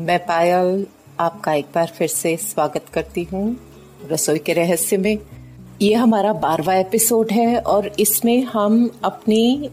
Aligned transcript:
मैं 0.00 0.18
पायल 0.18 0.86
आपका 1.20 1.52
एक 1.52 1.66
बार 1.74 1.86
फिर 1.86 2.08
से 2.08 2.36
स्वागत 2.36 2.84
करती 2.94 3.22
हूँ 3.22 3.56
रसोई 4.10 4.38
के 4.38 4.52
रहस्य 4.52 4.96
में। 4.96 5.18
ये 5.82 5.94
हमारा 5.94 6.32
बारवा 6.32 6.74
एपिसोड 6.74 7.32
है 7.32 7.58
और 7.58 7.90
इसमें 8.00 8.42
हम 8.44 8.90
अपनी 9.04 9.70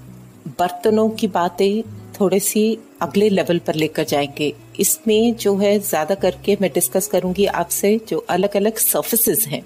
बर्तनों 0.59 1.09
की 1.09 1.27
बातें 1.27 1.81
थोड़ी 2.19 2.39
सी 2.39 2.77
अगले 3.01 3.29
लेवल 3.29 3.59
पर 3.59 3.75
लेकर 3.75 4.03
जाएँगे। 4.03 4.53
इसमें 4.79 5.35
जो 5.35 5.55
है 5.57 5.77
ज़्यादा 5.79 6.15
करके 6.15 6.57
मैं 6.61 6.71
डिस्कस 6.73 7.07
करूँगी 7.07 7.45
आपसे 7.45 7.99
जो 8.09 8.25
अलग 8.29 8.57
अलग 8.57 8.77
सर्फिसेज 8.77 9.47
हैं 9.47 9.63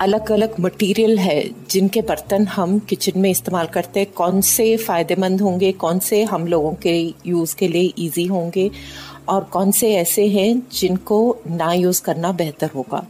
अलग 0.00 0.30
अलग 0.32 0.54
मटेरियल 0.60 1.18
है 1.18 1.42
जिनके 1.70 2.00
बर्तन 2.02 2.46
हम 2.46 2.78
किचन 2.78 3.18
में 3.20 3.30
इस्तेमाल 3.30 3.66
करते 3.66 4.00
हैं। 4.00 4.10
कौन 4.12 4.40
से 4.40 4.76
फ़ायदेमंद 4.76 5.40
होंगे, 5.40 5.72
कौन 5.72 5.98
से 5.98 6.22
हम 6.24 6.46
लोगों 6.46 6.72
के 6.74 6.92
यूज़ 7.26 7.54
के 7.56 7.68
लिए 7.68 7.92
इजी 7.98 8.24
होंगे 8.26 8.70
और 9.28 9.44
कौन 9.44 9.70
से 9.70 9.94
ऐसे 9.94 10.26
हैं 10.28 10.62
जिनको 10.72 11.18
ना 11.50 11.72
यूज़ 11.72 12.02
करना 12.02 12.32
बेहतर 12.32 12.70
होगा। 12.74 13.06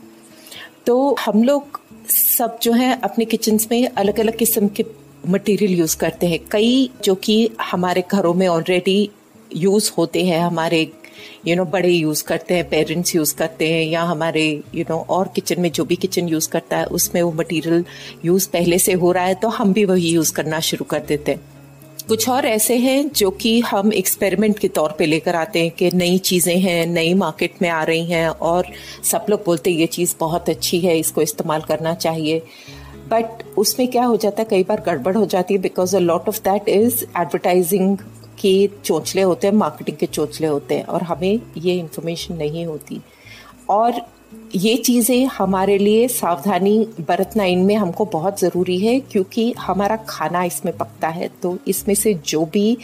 तो 0.86 1.16
हम 1.20 1.42
लोग 1.42 1.80
सब 2.12 2.58
जो 2.62 2.72
है 2.72 2.98
अपने 3.04 3.24
किचन 3.24 3.58
में 3.70 3.88
अलग 3.88 4.20
अलग 4.20 4.36
किस्म 4.36 4.68
के 4.68 4.84
मटेरियल 5.28 5.78
यूज़ 5.78 5.96
करते 5.96 6.26
हैं। 6.26 6.38
कई 6.50 6.90
जो 7.04 7.14
कि 7.14 7.50
हमारे 7.62 8.04
घरों 8.12 8.34
में 8.34 8.46
ऑलरेडी 8.48 9.10
यूज़ 9.56 9.90
होते 9.98 10.24
हैं 10.24 10.40
हमारे 10.40 10.80
यू 10.80 11.46
you 11.46 11.56
नो 11.56 11.62
know, 11.62 11.72
बड़े 11.72 11.90
यूज़ 11.90 12.22
करते 12.24 12.54
हैं 12.54 12.68
पेरेंट्स 12.68 13.14
यूज़ 13.14 13.34
करते 13.34 13.68
हैं 13.72 13.84
या 13.84 14.02
हमारे 14.02 14.44
यू 14.48 14.82
you 14.82 14.90
नो 14.90 14.96
know, 14.96 15.08
और 15.08 15.28
किचन 15.34 15.60
में 15.60 15.70
जो 15.72 15.84
भी 15.84 15.96
किचन 15.96 16.28
यूज़ 16.28 16.48
करता 16.48 16.76
है 16.76 16.86
उसमें 16.86 17.22
वो 17.22 17.32
मटेरियल 17.32 17.84
यूज़ 18.24 18.48
पहले 18.48 18.78
से 18.78 18.92
हो 18.92 19.12
रहा 19.12 19.24
है 19.24 19.34
तो 19.34 19.48
हम 19.48 19.72
भी 19.72 19.84
वही 19.84 20.08
यूज़ 20.08 20.32
करना 20.32 20.60
शुरू 20.60 20.84
कर 20.84 21.00
देते 21.00 21.32
हैं। 21.32 21.57
कुछ 22.08 22.28
और 22.28 22.46
ऐसे 22.46 22.76
हैं 22.76 23.08
जो 23.08 23.30
कि 23.30 23.58
हम 23.60 23.92
एक्सपेरिमेंट 23.92 24.58
के 24.58 24.68
तौर 24.68 24.94
पे 24.98 25.06
लेकर 25.06 25.34
आते 25.36 25.62
हैं 25.62 25.70
कि 25.70 25.90
नई 25.94 26.18
चीज़ें 26.18 26.58
हैं, 26.58 26.86
नई 26.86 27.12
मार्केट 27.14 27.54
में 27.62 27.68
आ 27.68 27.82
रही 27.82 28.04
हैं 28.04 28.28
और 28.28 28.66
सब 29.04 29.26
लोग 29.30 29.42
बोलते 29.46 29.70
हैं, 29.70 29.78
ये 29.78 29.86
चीज़ 29.86 30.14
बहुत 30.20 30.48
अच्छी 30.50 30.80
है, 30.80 30.98
इसको 30.98 31.22
इस्तेमाल 31.22 31.60
करना 31.60 31.94
चाहिए। 31.94 32.42
बट 33.10 33.44
उसमें 33.58 33.86
क्या 33.88 34.04
हो 34.04 34.16
जाता 34.16 34.42
है, 34.42 34.48
कई 34.50 34.62
बार 34.62 34.80
गड़बड़ 34.80 35.16
हो 35.16 35.26
जाती 35.26 35.54
है 35.54 35.60
because 35.60 35.96
a 35.96 36.00
lot 36.00 36.28
of 36.28 36.40
that 36.40 36.68
is 36.68 37.04
advertising 37.04 37.96
के 38.40 38.68
चोचले 38.84 39.22
होते 39.22 39.46
हैं 39.46 39.54
मार्केटिंग 39.54 39.96
के 39.96 40.06
चोचले 40.06 40.46
होते 40.46 40.74
हैं 40.74 40.84
और 40.84 41.02
हमें 41.02 41.40
ये 41.56 41.74
इन्फॉर्मेशन 41.74 42.34
नहीं 42.34 42.66
होती। 42.66 43.00
और 43.70 44.00
ये 44.54 44.76
चीज़ें 44.76 45.26
हमारे 45.26 45.76
लिए 45.78 46.06
सावधानी 46.08 46.78
बरतना 47.00 47.44
इनमें 47.44 47.74
हमको 47.76 48.04
बहुत 48.04 48.40
ज़रूरी 48.40 48.78
है, 48.78 48.98
क्योंकि 49.02 49.52
हमारा 49.58 49.96
खाना 50.08 50.42
इसमें 50.44 50.76
पकता 50.76 51.08
है 51.08 51.28
तो 51.42 51.56
इसमें 51.68 51.94
से 51.94 52.14
जो 52.26 52.44
भी 52.44 52.76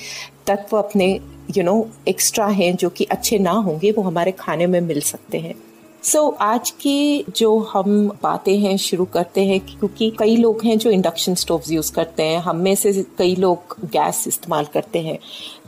तत्व 0.47 0.77
अपने 0.77 1.09
यू 1.57 1.63
नो 1.65 1.77
एक्स्ट्रा 2.09 2.47
हैं, 2.47 2.75
जो 2.77 2.89
कि 2.91 3.05
अच्छे 3.05 3.39
ना 3.39 3.51
होंगे, 3.51 3.91
वो 3.91 4.03
हमारे 4.03 4.33
खाने 4.33 4.67
में 4.67 4.81
मिल 4.81 5.01
सकते 5.03 5.39
हैं। 5.39 5.55
सो 6.05 6.19
so, 6.21 6.35
आज 6.41 6.71
की 6.71 7.25
जो 7.37 7.59
हम 7.59 8.09
बातें 8.23 8.59
हैं 8.59 8.77
शुरू 8.77 9.05
करते 9.05 9.45
हैं 9.45 9.61
क्योंकि 9.61 10.11
कई 10.19 10.37
लोग 10.37 10.65
हैं 10.65 10.79
जो 10.79 10.91
इंडक्शन 10.91 11.35
स्टोव 11.35 11.63
यूज़ 11.69 11.93
करते 11.93 12.23
हैं। 12.23 12.39
हम 12.39 12.57
में 12.57 12.75
से 12.75 12.93
कई 13.19 13.35
लोग 13.35 13.77
गैस 13.85 14.25
इस्तेमाल 14.29 14.65
करते 14.65 14.99
हैं। 14.99 15.19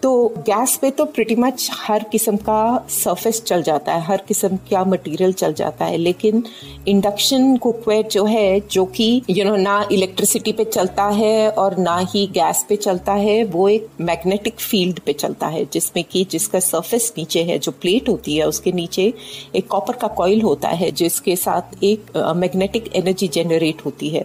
तो 0.02 0.28
गैस 0.38 0.76
पे 0.76 0.90
तो 0.90 1.04
प्रिटी 1.04 1.34
मच 1.36 1.68
हर 1.72 2.04
किस्म 2.04 2.36
का 2.36 2.86
सरफेस 2.90 3.42
चल 3.42 3.62
जाता 3.62 3.94
है 3.94 4.04
हर 4.04 4.22
किस्म 4.28 4.56
का 4.56 4.84
मटेरियल 4.84 5.32
चल 5.32 5.52
जाता 5.52 5.84
है। 5.84 5.96
लेकिन 5.96 6.44
इंडक्शन 6.88 7.56
कुकवेयर 7.56 8.06
जो 8.06 8.24
है 8.24 8.60
जो 8.60 8.84
कि 8.84 9.22
यू 9.30 9.44
नो 9.44 9.56
ना 9.56 9.88
इलेक्ट्रिसिटी 9.92 10.52
पे 10.52 10.64
चलता 10.64 11.04
है 11.04 11.50
और 11.50 11.78
ना 11.78 11.96
ही 11.98 12.26
गैस 12.26 12.64
पे 12.68 12.76
चलता 12.76 13.12
है 13.12 13.44
वो 13.44 13.68
एक 13.68 13.88
मैग्नेटिक 14.00 14.60
फ़ील्ड 14.60 15.00
पे 15.00 15.12
चलता 15.12 15.46
है 15.46 15.64
जिसमें 15.72 16.04
कि 16.04 16.26
जिसका 16.30 16.60
सरफेस 16.60 17.12
नीचे 17.18 17.42
है 17.42 17.58
जो 17.58 17.72
प्लेट 17.72 18.08
होती 18.08 18.36
है 18.36 18.48
उसके 18.48 18.72
नीचे 18.72 19.12
एक 19.56 19.66
कॉपर 19.66 19.96
का 19.96 20.08
कॉइल 20.26 20.42
होता 20.42 20.68
है, 20.68 20.90
जिसके 20.92 21.36
साथ 21.36 21.82
एक 21.84 22.16
मैग्नेटिक 22.36 22.94
एनर्जी 22.96 23.28
जनरेट 23.34 23.84
होती 23.84 24.08
है। 24.10 24.24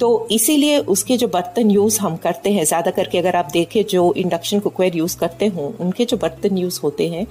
तो 0.00 0.08
इसीलिए 0.32 0.78
उसके 0.88 1.16
जो 1.16 1.26
बर्तन 1.28 1.70
यूज़ 1.70 1.98
हम 2.00 2.16
करते 2.16 2.50
हैं, 2.52 2.64
ज़्यादा 2.64 2.90
करके 2.90 3.18
अगर 3.18 3.36
आप 3.36 3.48
देखें, 3.52 3.82
जो 3.84 4.12
इंडक्शन 4.16 4.60
कुकवेयर 4.60 4.96
यूज़ 4.96 5.16
करते 5.18 5.46
हो, 5.46 5.72
उनके 5.80 6.04
जो 6.04 6.16
बर्तन 6.16 6.58
यूज़ 6.58 6.80
होते 6.82 7.08
हैं, 7.08 7.26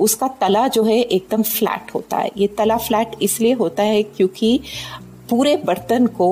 उसका 0.00 0.28
तला 0.40 0.66
जो 0.68 0.82
है 0.84 1.00
एकदम 1.00 1.42
फ्लैट 1.42 1.94
होता 1.94 2.16
है। 2.16 2.30
ये 2.36 2.46
तला 2.58 2.76
फ्लैट 2.78 3.16
इसलिए 3.22 3.52
होता 3.54 3.82
है 3.82 4.02
क्योंकि 4.02 4.58
पूरे 5.30 5.56
बर्तन 5.66 6.06
को 6.16 6.30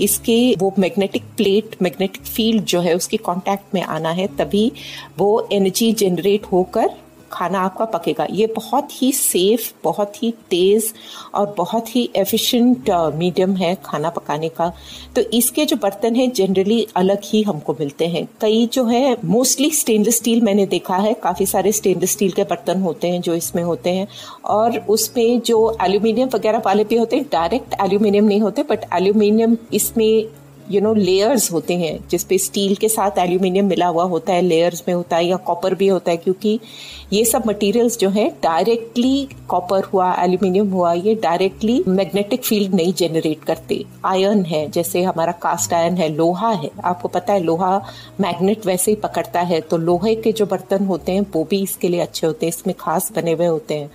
इसके 0.00 0.38
वो 0.58 0.72
मैग्नेटिक 0.78 1.24
प्लेट 1.36 1.76
मैग्नेटिक 1.82 2.22
फ़ील्ड 2.24 2.64
जो 2.64 2.80
है, 2.80 2.94
उसके 2.94 3.16
कांटेक्ट 3.16 3.74
में 3.74 3.82
आना 3.82 4.10
है, 4.10 4.26
तभी 4.36 4.70
वो 5.18 5.48
एनर्जी 5.52 5.92
जनरेट 5.94 6.46
होकर 6.52 6.90
खाना 7.34 7.60
आपका 7.60 7.84
पकेगा। 7.88 8.26
ये 8.30 8.46
बहुत 8.46 8.88
ही 8.92 9.10
सेफ़ 9.12 9.72
बहुत 9.84 10.22
ही 10.22 10.30
तेज 10.50 10.92
और 11.34 11.54
बहुत 11.58 11.94
ही 11.96 12.08
एफिशिएंट 12.16 12.90
मीडियम 13.14 13.54
है 13.56 13.74
खाना 13.84 14.10
पकाने 14.10 14.48
का। 14.48 14.72
तो 15.16 15.20
इसके 15.34 15.64
जो 15.64 15.76
बर्तन 15.76 16.16
हैं 16.16 16.30
जनरली 16.32 16.86
अलग 16.96 17.20
ही 17.24 17.42
हमको 17.42 17.72
मिलते 17.80 18.06
हैं। 18.06 18.26
कई 18.40 18.66
जो 18.72 18.84
है 18.84 19.16
मोस्टली 19.24 19.70
स्टेनलेस 19.72 20.16
स्टील 20.16 20.40
मैंने 20.40 20.66
देखा 20.66 20.96
है। 20.96 21.14
काफ़ी 21.14 21.46
सारे 21.46 21.72
स्टेनलेस 21.72 22.12
स्टील 22.12 22.32
के 22.32 22.44
बर्तन 22.44 22.80
होते 22.82 23.08
हैं, 23.08 23.20
जो 23.20 23.34
इसमें 23.34 23.62
होते 23.62 23.90
हैं। 23.90 24.06
और 24.44 24.78
उसमें 24.88 25.40
जो 25.40 25.76
एल्यूमिनियम 25.82 26.28
वगैरह 26.34 26.62
वाले 26.66 26.84
भी 26.84 26.96
होते 26.96 27.16
हैं 27.16 27.26
डायरेक्ट 27.32 27.74
एल्यूमिनियम 27.82 28.24
नहीं 28.24 28.40
होते 28.40 28.62
बट 28.62 28.84
एल्यूमिनियम 28.94 29.56
इसमें 29.72 30.26
यू 30.70 30.80
नो 30.80 30.92
लेयर्स 30.94 31.50
होते 31.52 31.74
हैं 31.76 31.98
जिसपे 32.10 32.38
स्टील 32.38 32.74
के 32.74 32.88
साथ 32.88 33.18
एल्यूमिनियम 33.18 33.66
मिला 33.66 33.86
हुआ 33.86 34.04
होता 34.04 34.32
है 34.32 34.42
लेयर्स 34.42 34.82
में 34.88 34.94
होता 34.94 35.16
है 35.16 35.26
या 35.26 35.36
कॉपर 35.46 35.74
भी 35.74 35.88
होता 35.88 36.10
है, 36.10 36.16
क्योंकि 36.16 36.58
ये 37.12 37.24
सब 37.24 37.42
मटेरियल्स 37.46 37.98
जो 37.98 38.08
है 38.10 38.28
डायरेक्टली 38.42 39.28
कॉपर 39.48 39.84
हुआ 39.84 40.12
एल्यूमिनियम 40.14 40.70
हुआ, 40.70 40.92
ये 40.92 41.14
डायरेक्टली 41.14 41.82
मैग्नेटिक 41.88 42.44
फ़ील्ड 42.44 42.74
नहीं 42.74 42.92
जनरेट 42.94 43.44
करते। 43.44 43.84
आयरन 44.04 44.44
है, 44.44 44.68
जैसे 44.70 45.02
हमारा 45.02 45.32
कास्ट 45.42 45.72
आयरन 45.72 45.96
है, 45.96 46.08
लोहा 46.08 46.50
है। 46.52 46.70
आपको 46.84 47.08
पता 47.08 47.32
है, 47.32 47.40
लोहा 47.40 47.76
मैग्नेट 48.20 48.66
वैसे 48.66 48.90
ही 48.90 48.96
पकड़ता 48.98 49.40
है 49.42 49.60
तो 49.60 49.76
लोहे 49.78 50.14
के 50.16 50.32
जो 50.32 50.46
बर्तन 50.46 50.86
होते 50.86 51.12
हैं, 51.12 51.26
वो 51.34 51.46
भी 51.50 51.62
इसके 51.62 51.88
लिए 51.88 52.00
अच्छे 52.00 52.26
होते 52.26 52.46
हैं, 52.46 52.52
इसमें 52.52 52.74
खास 52.80 53.12
बने 53.16 53.32
हुए 53.32 53.46
होते 53.46 53.74
हैं। 53.74 53.90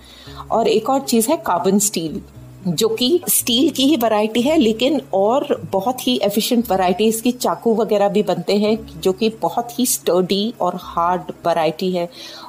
और 0.50 0.68
एक 0.68 0.90
और 0.90 1.00
चीज़ 1.02 1.30
है 1.30 1.36
कार्बन 1.46 1.78
स्टील 1.80 2.20
जो 2.68 2.88
कि 2.88 3.20
स्टील 3.28 3.70
की 3.70 3.84
ही 3.84 3.96
वैरायटी 3.96 4.40
है, 4.42 4.56
लेकिन 4.56 5.00
और 5.14 5.60
बहुत 5.72 6.06
ही 6.06 6.18
एफिशिएंट 6.22 6.70
वैरायटी 6.70 7.04
इसकी 7.04 7.32
चाकू 7.32 7.74
वगैरह 7.74 8.08
भी 8.08 8.22
बनते 8.22 8.56
हैं, 8.56 8.76
जो 9.00 9.12
कि 9.12 9.28
बहुत 9.42 9.78
ही 9.78 9.86
स्टर्डी 9.86 10.52
और 10.60 10.76
हार्ड 10.80 11.32
वैरायटी 11.46 11.90
है 11.92 12.08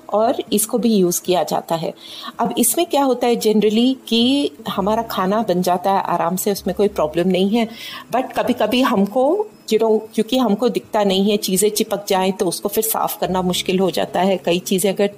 और 0.10 0.44
इसको 0.54 0.78
भी 0.78 0.94
यूज़ 0.96 1.22
किया 1.22 1.44
जाता 1.44 1.76
है। 1.76 1.94
अब 2.40 2.54
इसमें 2.58 2.86
क्या 2.86 3.04
होता 3.04 3.28
है 3.28 3.36
जनरली 3.36 3.94
कि 4.08 4.52
हमारा 4.70 5.04
खाना 5.04 5.42
बन 5.42 5.62
जाता 5.62 5.92
है, 5.92 6.02
आराम 6.04 6.36
से 6.36 6.52
उसमें 6.52 6.76
कोई 6.76 6.88
प्रॉब्लम 6.90 7.30
नहीं 7.30 7.50
है 7.50 7.68
बट 8.14 8.34
कभी 8.34 8.54
कभी 8.54 8.82
हमको 8.82 9.48
यू 9.74 9.80
नो 9.80 9.98
क्योंकि 10.14 10.38
हमको 10.38 10.70
दिखता 10.70 11.04
नहीं 11.04 11.30
है, 11.32 11.38
चीज़ें 11.38 11.70
चिपक 11.70 12.06
जाएँ 12.08 12.32
तो 12.32 12.46
उसको 12.46 12.70
फिर 12.70 12.84
साफ़ 12.84 13.18
करना 13.20 13.42
मुश्किल 13.42 13.80
हो 13.80 13.90
जाता 13.92 14.22
है। 14.22 14.38
कई 14.38 14.60
चीज़ें 14.62 14.92
अगर 14.94 15.10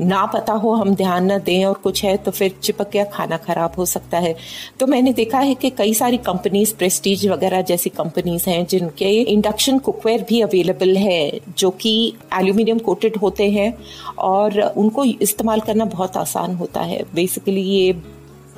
ना 0.00 0.24
पता 0.26 0.52
हो, 0.52 0.72
हम 0.72 0.94
ध्यान 0.94 1.32
न 1.32 1.38
दें 1.38 1.64
और 1.64 1.74
कुछ 1.74 2.04
है 2.04 2.16
तो 2.16 2.30
फिर 2.30 2.54
चिपक 2.62 2.90
गया 2.92 3.04
खाना 3.04 3.36
खराब 3.36 3.72
हो 3.78 3.84
सकता 3.86 4.18
है। 4.18 4.34
तो 4.80 4.86
मैंने 4.86 5.12
देखा 5.12 5.38
है 5.38 5.54
कि 5.54 5.70
कई 5.70 5.94
सारी 5.94 6.16
कंपनीज़, 6.18 6.74
प्रेस्टीज 6.74 7.26
वगैरह 7.28 7.62
जैसी 7.62 7.90
कंपनीज़ 7.90 8.48
हैं, 8.50 8.66
जिनके 8.66 9.10
इंडक्शन 9.22 9.78
कुकवेयर 9.78 10.26
भी 10.28 10.40
अवेलेबल 10.40 10.96
है, 10.96 11.40
जो 11.58 11.70
कि 11.70 12.12
एल्यूमिनियम 12.34 12.78
कोटेड 12.78 13.16
होते 13.16 13.50
हैं, 13.50 13.72
और 14.18 14.60
उनको 14.76 15.04
इस्तेमाल 15.04 15.60
करना 15.60 15.84
बहुत 15.86 16.16
आसान 16.16 16.54
होता 16.54 16.80
है। 16.82 17.02
बेसिकली 17.14 17.62
ये 17.62 17.92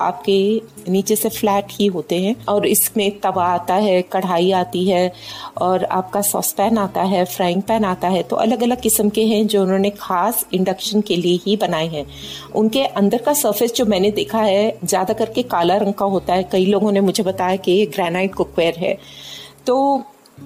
आपके 0.01 0.91
नीचे 0.91 1.15
से 1.15 1.29
फ्लैट 1.29 1.71
ही 1.71 1.85
होते 1.87 2.19
हैं 2.21 2.35
और 2.45 2.65
इसमें 2.67 3.19
तवा 3.19 3.45
आता 3.45 3.75
है, 3.75 4.01
कढ़ाई 4.03 4.51
आती 4.53 4.83
है 4.85 5.11
और 5.59 5.83
आपका 5.83 6.21
सॉस 6.23 6.51
पैन 6.53 6.77
आता 6.77 7.01
है, 7.03 7.23
फ्राइंग 7.25 7.61
पैन 7.61 7.85
आता 7.85 8.07
है 8.07 8.23
तो 8.23 8.35
अलग 8.37 8.63
अलग 8.63 8.81
किस्म 8.81 9.09
के 9.09 9.25
हैं 9.25 9.45
जो 9.47 9.63
उन्होंने 9.63 9.89
खास 9.91 10.45
इंडक्शन 10.53 11.01
के 11.01 11.15
लिए 11.15 11.39
ही 11.45 11.57
बनाए 11.57 11.87
हैं। 11.87 12.05
उनके 12.55 12.85
अंदर 12.85 13.21
का 13.21 13.33
सरफेस 13.35 13.73
जो 13.73 13.85
मैंने 13.85 14.11
देखा 14.11 14.41
है, 14.41 14.79
ज़्यादा 14.83 15.13
करके 15.13 15.43
काला 15.45 15.77
रंग 15.77 15.93
का 15.93 16.05
होता 16.07 16.33
है। 16.33 16.43
कई 16.51 16.65
लोगों 16.65 16.91
ने 16.91 17.01
मुझे 17.01 17.23
बताया 17.23 17.55
कि 17.57 17.71
ये 17.71 17.85
ग्रेनाइट 17.87 18.35
कुकवेयर 18.35 18.75
है। 18.77 18.97
तो 19.67 20.03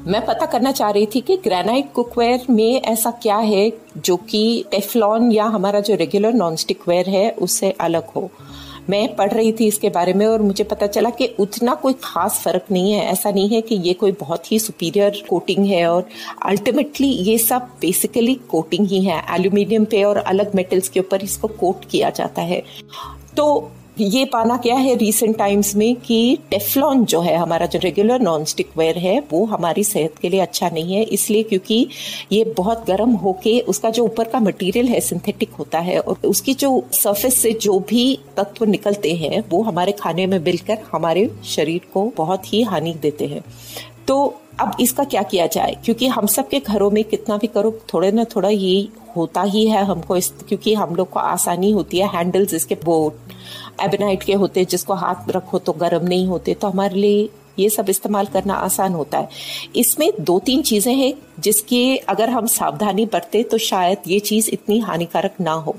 मैं 0.08 0.26
पता 0.26 0.46
करना 0.46 0.72
चाह 0.72 0.90
रही 0.92 1.06
थी 1.06 1.20
कि 1.22 1.36
ग्रेनाइट 1.38 1.92
कुकवेयर 1.94 2.46
में 2.50 2.82
ऐसा 2.82 3.12
क्या 3.22 3.36
है 3.38 3.72
जो 3.98 4.16
कि 4.30 4.66
टेफलॉन 4.72 5.32
या 5.32 5.44
हमारा 5.46 5.80
जो 5.80 5.96
रेगुलर 5.96 6.34
नॉन 6.34 6.56
स्टिक 6.56 6.88
वेयर 6.88 7.10
है, 7.10 7.30
उससे 7.32 7.72
अलग 7.72 8.10
हो। 8.16 8.30
मैं 8.90 9.16
पढ़ 9.16 9.32
रही 9.32 9.52
थी 9.52 9.68
इसके 9.68 9.90
बारे 9.90 10.14
में 10.14 10.26
और 10.26 10.42
मुझे 10.42 10.64
पता 10.64 10.88
चला 10.88 11.10
कि 11.10 11.26
उतना 11.40 11.74
कोई 11.76 11.94
खास 12.04 12.40
फ़र्क 12.44 12.66
नहीं 12.72 12.92
है। 12.92 13.06
ऐसा 13.06 13.32
नहीं 13.32 13.50
है 13.50 13.62
कि 13.62 13.76
ये 13.76 13.94
कोई 13.94 14.12
बहुत 14.12 14.52
ही 14.52 14.60
सुपीरियर 14.60 15.24
कोटिंग 15.30 15.66
है 15.66 15.86
और 15.88 16.08
अल्टीमेटली 16.46 17.08
ये 17.08 17.38
सब 17.38 17.70
बेसिकली 17.82 18.36
कोटिंग 18.50 18.88
ही 18.88 19.04
है। 19.06 19.22
एल्यूमिनियम 19.36 19.86
पे 19.86 20.04
और 20.04 20.18
अलग 20.18 20.56
मेटल्स 20.56 20.90
के 20.90 21.00
ऊपर 21.00 21.24
इसको 21.24 21.48
कोट 21.50 21.86
किया 21.86 22.10
जाता 22.10 22.42
है। 22.42 22.64
तो 23.38 23.72
ये 24.00 24.26
पाना 24.26 24.58
क्या 24.58 24.76
है 24.76 24.96
रिसेंट 24.96 25.38
टाइम्स 25.38 25.76
में 25.76 25.96
कि 25.96 26.38
टेफलॉन 26.52 27.06
जो 27.06 27.22
है, 27.22 27.36
हमारा 27.36 27.66
जो 27.66 27.80
रेगुलर 27.80 28.22
नॉन 28.22 28.44
स्टिक 28.44 28.70
वेयर 28.78 28.98
है, 28.98 29.24
वो 29.32 29.46
हमारी 29.46 29.84
सेहत 29.84 30.14
के 30.22 30.30
लिए 30.30 30.40
अच्छा 30.40 30.70
नहीं 30.70 30.94
है। 30.94 31.04
इसलिए 31.04 31.44
क्योंकि 31.44 31.88
ये 32.32 32.44
बहुत 32.58 32.86
गर्म 32.88 33.12
होके 33.12 33.60
उसका 33.60 33.90
जो 33.90 34.04
ऊपर 34.04 34.24
का 34.24 34.40
मटेरियल 34.40 34.88
है 34.88 35.00
सिंथेटिक 35.00 35.54
होता 35.54 35.80
है 35.80 36.00
और 36.00 36.18
उसकी 36.26 36.54
जो 36.54 36.84
सरफेस 36.92 37.42
से 37.42 37.52
जो 37.52 37.80
भी 37.80 38.20
तत्व 38.38 38.66
निकलते 38.66 39.14
हैं, 39.14 39.44
वो 39.50 39.62
हमारे 39.62 39.92
खाने 39.92 40.28
में 40.28 40.40
मिलकर 40.40 40.78
हमारे 40.92 41.30
शरीर 41.46 41.82
को 41.94 42.12
बहुत 42.18 42.54
ही 42.54 42.62
हानि 42.64 42.94
देते 42.94 43.28
हैं। 43.28 43.42
तो 44.08 44.36
अब 44.60 44.76
इसका 44.80 45.04
क्या 45.04 45.22
किया 45.24 45.48
जाए? 45.48 45.78
क्योंकि 45.86 46.08
हम 46.08 46.26
सब 46.26 46.48
के 46.48 46.60
घरों 46.60 46.92
में 46.92 47.04
कितना 47.04 47.38
भी 47.38 47.48
करो, 47.48 47.80
थोड़े 47.94 48.12
ना 48.12 48.24
थोड़ा 48.24 48.50
ये 48.50 48.88
होता 49.18 49.42
ही 49.42 49.68
है 49.68 49.84
हमको। 49.86 50.18
इस, 50.18 50.34
क्योंकि 50.48 50.74
हम 50.74 50.96
लोग 50.96 51.10
को 51.10 51.20
आसानी 51.20 51.72
होती 51.72 52.00
है 52.00 52.08
हैंडल्स 52.08 52.54
इसके 52.54 52.76
वो 52.86 53.14
एबेनाइट 53.84 54.24
के 54.24 54.34
होते 54.34 54.60
हैं 54.60 54.68
जिसको 54.68 54.94
हाथ 54.94 55.30
रखो 55.30 55.60
तो 55.60 55.74
गर्म 55.74 56.08
नहीं 56.08 56.28
होते 56.28 56.54
तो 56.54 56.68
हमारे 56.68 56.96
लिए 56.96 57.30
ये 57.60 57.70
सब 57.70 57.90
इस्तेमाल 57.90 58.26
करना 58.26 58.54
आसान 58.54 58.94
होता 58.94 59.18
है। 59.18 59.30
इसमें 59.76 60.12
दो 60.20 60.38
तीन 60.40 60.62
चीज़ें 60.62 60.94
हैं 60.96 61.14
जिसके 61.40 61.96
अगर 62.10 62.30
हम 62.30 62.48
सावधानी 62.48 63.06
बरते 63.06 63.44
तो 63.44 63.58
शायद 63.58 63.98
ये 64.08 64.20
चीज़ 64.20 64.50
इतनी 64.54 64.80
हानिकारक 64.80 65.40
ना 65.42 65.52
हो। 65.52 65.76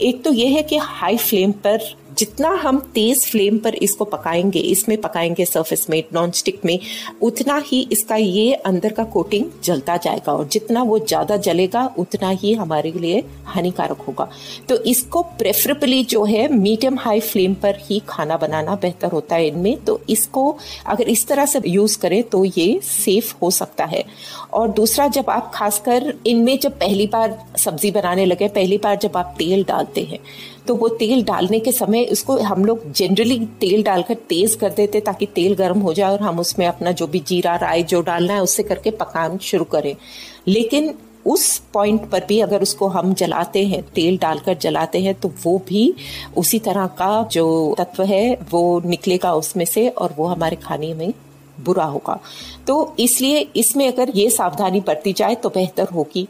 एक 0.00 0.22
तो 0.24 0.32
ये 0.32 0.46
है 0.46 0.62
कि 0.62 0.76
हाई 0.76 1.16
फ्लेम 1.18 1.52
पर, 1.64 1.80
जितना 2.18 2.48
हम 2.62 2.78
तेज 2.94 3.24
फ्लेम 3.26 3.58
पर 3.58 3.74
इसको 3.76 4.04
पकाएँगे, 4.04 4.58
इसमें 4.60 4.96
पकाएँगे 5.00 5.44
सरफेस 5.44 5.86
में 5.90 6.02
नॉन 6.14 6.30
स्टिक 6.30 6.64
में, 6.64 6.78
उतना 7.22 7.56
ही 7.66 7.80
इसका 7.92 8.16
ये 8.16 8.52
अंदर 8.52 8.92
का 8.92 9.04
कोटिंग 9.06 9.44
जलता 9.64 9.96
जाएगा 9.96 10.32
और 10.32 10.48
जितना 10.48 10.82
वो 10.82 10.98
ज़्यादा 10.98 11.36
जलेगा, 11.36 11.84
उतना 11.98 12.28
ही 12.30 12.52
हमारे 12.52 12.92
लिए 12.92 13.22
हानिकारक 13.46 14.00
होगा। 14.00 14.28
तो 14.68 14.76
इसको 14.84 15.22
प्रेफरेबली 15.38 16.02
जो 16.04 16.24
है 16.24 16.48
मीडियम 16.48 16.98
हाई 16.98 17.20
फ्लेम 17.20 17.54
पर 17.54 17.78
ही 17.82 18.00
खाना 18.08 18.36
बनाना 18.36 18.74
बेहतर 18.76 19.10
होता 19.10 19.36
है 19.36 19.46
इनमें। 19.48 19.76
तो 19.84 20.00
इसको 20.10 20.56
अगर 20.86 21.08
इस 21.08 21.26
तरह 21.28 21.46
से 21.46 21.60
यूज़ 21.66 21.98
करें 21.98 22.22
तो 22.22 22.44
ये 22.46 22.80
सेफ़ 22.84 23.34
हो 23.42 23.50
सकता 23.50 23.84
है। 23.84 24.04
और 24.52 24.68
दूसरा, 24.70 25.06
जब 25.08 25.30
आप 25.30 25.50
खासकर 25.54 26.12
इनमें 26.26 26.58
जब 26.58 26.78
पहली 26.80 27.06
बार 27.06 27.38
सब्ज़ी 27.58 27.90
बनाने 27.90 28.24
लगे, 28.26 28.48
पहली 28.48 28.78
बार 28.78 28.96
जब 28.96 29.16
आप 29.16 29.34
तेल 29.38 29.64
डालते 29.68 30.02
हैं। 30.02 30.18
तो 30.66 30.74
वो 30.74 30.88
तेल 30.88 31.22
डालने 31.24 31.58
के 31.60 31.72
समय 31.72 32.04
उसको 32.04 32.36
हम 32.36 32.64
लोग 32.64 32.90
जनरली 32.92 33.38
तेल 33.60 33.82
डालकर 33.82 34.14
तेज 34.28 34.54
कर 34.54 34.70
देते 34.70 35.00
ताकि 35.00 35.26
तेल 35.26 35.54
गर्म 35.54 35.80
हो 35.80 35.92
जाए 35.94 36.12
और 36.12 36.20
हम 36.20 36.40
उसमें 36.40 36.66
अपना 36.66 36.92
जो 36.92 37.06
भी 37.06 37.20
जीरा 37.26 37.56
राय 37.56 37.82
जो 37.82 38.00
डालना 38.02 38.34
है 38.34 38.42
उससे 38.42 38.62
करके 38.62 38.90
पकान 38.90 39.38
शुरू 39.38 39.64
करें। 39.64 39.94
लेकिन 40.48 40.94
उस 41.26 41.58
पॉइंट 41.72 42.08
पर 42.10 42.24
भी 42.24 42.38
अगर 42.40 42.62
उसको 42.62 42.86
हम 42.88 43.12
जलाते 43.14 43.64
हैं, 43.66 43.82
तेल 43.84 44.18
डालकर 44.18 44.56
जलाते 44.56 45.00
हैं 45.00 45.14
तो 45.14 45.32
वो 45.44 45.56
भी 45.68 45.94
उसी 46.36 46.58
तरह 46.58 46.86
का 46.98 47.28
जो 47.32 47.74
तत्व 47.78 48.02
है, 48.02 48.38
वो 48.50 48.82
निकलेगा 48.86 49.32
उसमें 49.34 49.64
से 49.64 49.88
और 49.88 50.14
वो 50.16 50.26
हमारे 50.26 50.56
खाने 50.56 50.92
में 50.94 51.12
बुरा 51.60 51.84
होगा। 51.84 52.18
तो 52.68 52.94
इसलिए 53.00 53.38
इसमें 53.56 53.86
अगर 53.88 54.10
ये 54.14 54.28
सावधानी 54.30 54.80
बरती 54.80 55.12
जाए 55.12 55.34
तो 55.34 55.48
बेहतर 55.48 55.88
होगी। 55.94 56.26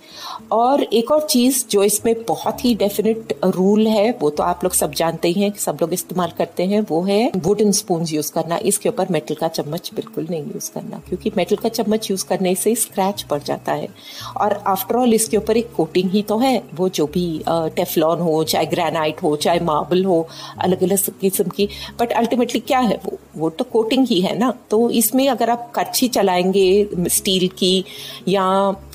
और 0.53 0.83
एक 0.83 1.11
और 1.11 1.27
चीज़ 1.27 1.65
जो 1.71 1.83
इसमें 1.85 2.15
बहुत 2.25 2.65
ही 2.65 2.75
डेफिनेट 2.75 3.35
रूल 3.47 3.87
है, 3.87 4.11
वो 4.21 4.31
तो 4.31 4.43
आप 4.43 4.65
लोग 4.65 4.73
सब 4.75 4.93
जानते 4.95 5.29
ही 5.29 5.41
हैं 5.41 5.51
कि 5.53 5.61
सब 5.61 5.79
लोग 5.81 5.93
इस्तेमाल 5.93 6.33
करते 6.39 6.65
हैं, 6.65 6.81
वो 6.81 7.03
है 7.03 7.31
वुडन 7.39 7.73
स्पून 7.73 8.05
यूज़ 8.09 8.33
करना। 8.33 8.57
इसके 8.65 8.89
ऊपर 8.89 9.07
मेटल 9.11 9.35
का 9.35 9.49
चम्मच 9.51 9.91
बिल्कुल 9.95 10.27
नहीं 10.31 10.43
यूज़ 10.45 10.71
करना, 10.73 11.01
क्योंकि 11.09 11.33
मेटल 11.37 11.57
का 11.57 11.69
चम्मच 11.71 12.11
यूज़ 12.11 12.25
करने 12.27 12.55
से 12.55 12.75
स्क्रैच 12.77 13.23
पड़ 13.23 13.41
जाता 13.43 13.73
है। 13.73 13.89
और 14.37 14.53
आफ्टरऑल 14.67 15.15
इसके 15.15 15.37
ऊपर 15.37 15.57
एक 15.57 15.73
कोटिंग 15.77 16.11
ही 16.11 16.23
तो 16.23 16.39
है, 16.39 16.57
वो 16.75 16.89
जो 16.91 17.07
भी 17.07 17.27
टेफलॉन 17.49 18.21
हो, 18.21 18.43
चाहे 18.45 18.67
ग्रेनाइट 18.67 19.23
हो, 19.23 19.35
चाहे 19.37 19.61
मार्बल 19.63 20.05
हो 20.05 20.27
अलग 20.59 20.83
अलग 20.83 21.11
किस्म 21.21 21.49
की। 21.49 21.69
बट 22.01 22.13
अल्टीमेटली 22.15 22.61
क्या 22.63 22.79
है 22.81 23.01
वो? 23.05 23.19
वो 23.37 23.49
तो 23.51 23.65
कोटिंग 23.65 24.07
ही 24.07 24.21
है 24.21 24.39
ना। 24.39 24.53
तो 24.71 24.89
इसमें 24.91 25.29
अगर 25.29 25.51
आप 25.51 25.71
कच्छी 25.77 26.09
चलाएँगे 26.29 27.09
स्टील 27.09 27.49
की 27.49 27.85
या 28.29 28.45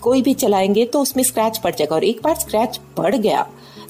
कोई 0.01 0.21
भी 0.21 0.33
चलाएँगे 0.33 0.85
तो 0.85 1.01
उसमें 1.01 1.24
स्क्रैच 1.24 1.57
पड़ 1.57 1.75
जाएगा। 1.75 1.95
और 1.95 2.03
एक 2.03 2.19
बार 2.24 2.35
स्क्रैच 2.35 2.80
पड़ 2.97 3.15
गया 3.15 3.47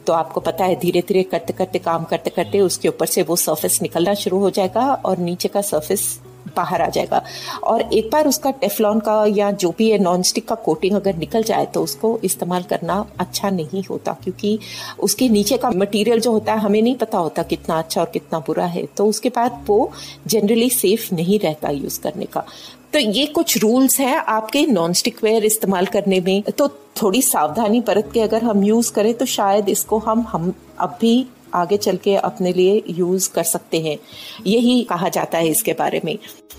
तो 0.07 0.13
आपको 0.13 0.40
पता 0.40 0.66
है 0.66 0.75
धीरे 0.75 1.01
धीरे 1.07 1.24
करते 1.24 1.54
करते 1.54 1.80
काम 1.80 2.04
करते 2.04 2.30
करते 2.30 2.60
उसके 2.60 2.88
ऊपर 2.88 3.06
से 3.06 3.22
वो 3.22 3.36
सरफेस 3.36 3.81
निकलना 3.81 4.13
शुरू 4.13 4.40
हो 4.40 4.50
जाएगा 4.50 4.94
और 5.06 5.18
नीचे 5.18 5.48
का 5.48 5.62
सरफेस 5.62 6.19
बाहर 6.48 6.81
आ 6.81 6.88
जाएगा। 6.90 7.22
और 7.63 7.81
एक 7.94 8.10
बार 8.12 8.28
उसका 8.28 8.51
टेफलॉन 8.54 9.00
का 9.00 9.24
या 9.30 9.51
जो 9.54 9.74
भी 9.78 9.90
है 9.90 9.98
नॉन 10.00 10.22
स्टिक 10.24 10.48
का 10.48 10.56
कोटिंग 10.66 10.95
अगर 10.95 11.16
निकल 11.18 11.44
जाए 11.44 11.66
तो 11.66 11.84
उसको 11.84 12.18
इस्तेमाल 12.24 12.63
करना 12.63 13.06
अच्छा 13.19 13.50
नहीं 13.51 13.84
होता, 13.84 14.13
क्योंकि 14.24 14.57
उसके 15.00 15.30
नीचे 15.30 15.57
का 15.57 15.69
मटेरियल 15.72 16.19
जो 16.19 16.31
होता 16.31 16.54
है, 16.54 16.60
हमें 16.60 16.81
नहीं 16.81 16.95
पता 16.95 17.18
होता 17.18 17.44
कितना 17.45 17.80
अच्छा 17.80 18.01
और 18.01 18.10
कितना 18.13 18.40
बुरा 18.40 18.66
है। 18.68 18.86
तो 18.98 19.06
उसके 19.06 19.30
बाद 19.30 19.63
वो 19.68 19.92
जनरली 20.28 20.69
सेफ़ 20.72 21.13
नहीं 21.16 21.40
रहता 21.40 21.69
यूज़ 21.72 22.00
करने 22.01 22.25
का। 22.25 22.46
तो 22.94 23.00
ये 23.00 23.25
कुछ 23.28 23.57
रूल्स 23.57 24.00
हैं 24.00 24.16
आपके 24.18 24.66
नॉन 24.66 24.94
स्टिक 24.94 25.24
वेयर 25.24 25.46
इस्तेमाल 25.46 25.86
करने 25.86 26.19
में। 26.19 26.42
तो 26.51 26.68
थोड़ी 27.01 27.22
सावधानी 27.22 27.80
बरत 27.81 28.10
के 28.13 28.19
अगर 28.22 28.44
हम 28.44 28.63
यूज़ 28.63 28.92
करें 28.94 29.13
तो 29.13 29.25
शायद 29.28 29.69
इसको 29.69 29.98
हम 30.00 30.25
हम 30.30 30.54
अब 30.80 30.98
भी 31.01 31.16
आगे 31.54 31.78
चल 31.78 31.98
के 31.98 32.16
अपने 32.18 32.54
लिए 32.54 32.82
यूज़ 32.90 33.30
कर 33.34 33.44
सकते 33.46 33.82
हैं। 33.82 33.98
यही 34.48 34.82
कहा 34.84 35.10
जाता 35.10 35.38
है 35.38 35.48
इसके 35.48 35.74
बारे 35.74 36.02
में। 36.06 36.18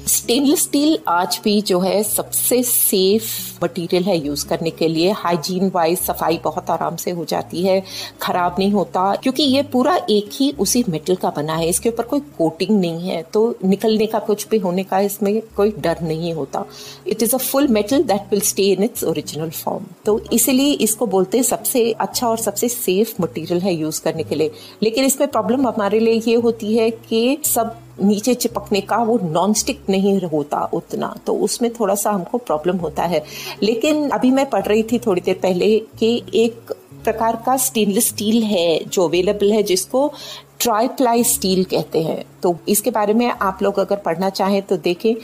स्टेनलेस 0.09 0.63
स्टील 0.63 0.99
आज 1.09 1.41
भी 1.45 1.61
जो 1.63 1.79
है 1.81 2.03
सबसे 2.03 2.63
सेफ़ 2.63 3.25
मटेरियल 3.65 4.05
है 4.05 4.17
यूज़ 4.19 4.47
करने 4.47 4.71
के 4.71 4.89
लिए। 4.89 5.11
हाइजीन 5.13 5.71
वाइज 5.75 5.99
सफ़ाई 5.99 6.39
बहुत 6.45 6.71
आराम 6.71 6.97
से 6.97 7.11
हो 7.11 7.25
जाती 7.25 7.63
है। 7.63 7.83
खराब 8.23 8.57
नहीं 8.59 8.71
होता, 8.73 9.15
क्योंकि 9.15 9.43
ये 9.43 9.63
पूरा 9.73 9.97
एक 10.11 10.31
ही 10.33 10.51
उसी 10.59 10.85
मेटल 10.89 11.17
का 11.17 11.31
बना 11.37 11.57
है। 11.57 11.69
इसके 11.69 11.89
ऊपर 11.89 12.05
कोई 12.05 12.21
कोटिंग 12.39 12.79
नहीं 12.81 13.09
है 13.09 13.23
तो 13.33 13.45
निकलने 13.65 14.07
का, 14.07 14.19
कुछ 14.21 14.49
भी 14.49 14.59
होने 14.59 14.83
का 14.85 15.01
इसमें 15.01 15.41
कोई 15.57 15.73
डर 15.79 16.01
नहीं 16.03 16.33
होता। 16.35 16.65
It 17.07 17.23
is 17.23 17.35
a 17.35 17.39
full 17.39 17.69
metal 17.69 18.03
that 18.03 18.31
will 18.31 18.41
stay 18.43 18.71
in 18.73 18.83
its 18.85 19.05
original 19.05 19.51
form 19.53 19.87
तो 20.07 20.19
इसीलिए 20.33 20.73
इसको 20.85 21.07
बोलते 21.07 21.39
हैं 21.39 21.45
सबसे 21.45 21.91
अच्छा 22.01 22.29
और 22.29 22.39
सबसे 22.39 22.69
सेफ़ 22.69 23.15
मटेरियल 23.23 23.61
है 23.61 23.75
यूज़ 23.75 24.01
करने 24.03 24.23
के 24.23 24.35
लिए। 24.35 24.51
लेकिन 24.85 25.05
इसमें 25.05 25.29
प्रॉब्लम 25.29 25.67
हमारे 25.69 25.99
लिए 26.01 26.21
ये 26.27 26.35
होती 26.39 26.77
है 26.77 26.91
कि 26.91 27.39
सब 27.45 27.75
नीचे 28.03 28.35
चिपकने 28.35 28.81
का 28.81 28.97
वो 29.05 29.19
नॉन 29.23 29.53
स्टिक 29.55 29.81
नहीं 29.91 30.21
होता 30.23 30.65
उतना 30.75 31.15
तो 31.27 31.35
उसमें 31.39 31.73
थोड़ा 31.73 31.95
सा 31.95 32.11
हमको 32.11 32.39
प्रॉब्लम 32.39 32.77
होता 32.77 33.03
है। 33.03 33.25
लेकिन 33.63 34.09
अभी 34.11 34.31
मैं 34.31 34.49
पढ़ 34.51 34.65
रही 34.65 34.83
थी 34.83 34.99
थोड़ी 34.99 35.21
देर 35.21 35.39
पहले 35.43 35.79
कि 35.99 36.17
एक 36.35 36.73
प्रकार 37.05 37.37
का 37.47 37.57
स्टेनलेस 37.57 38.09
स्टील 38.09 38.43
है 38.43 38.85
जो 38.85 39.07
अवेलेबल 39.09 39.53
है, 39.53 39.63
जिसको 39.63 40.13
ट्राईप्लाई 40.61 41.25
स्टील 41.25 41.65
कहते 41.65 42.03
हैं। 42.03 42.25
तो 42.43 42.57
इसके 42.69 42.91
बारे 42.91 43.15
में 43.15 43.27
आप 43.29 43.63
लोग 43.63 43.79
अगर 43.79 43.97
पढ़ना 43.97 44.31
चाहें 44.31 44.61
तो 44.63 44.77
देखें 44.77 45.15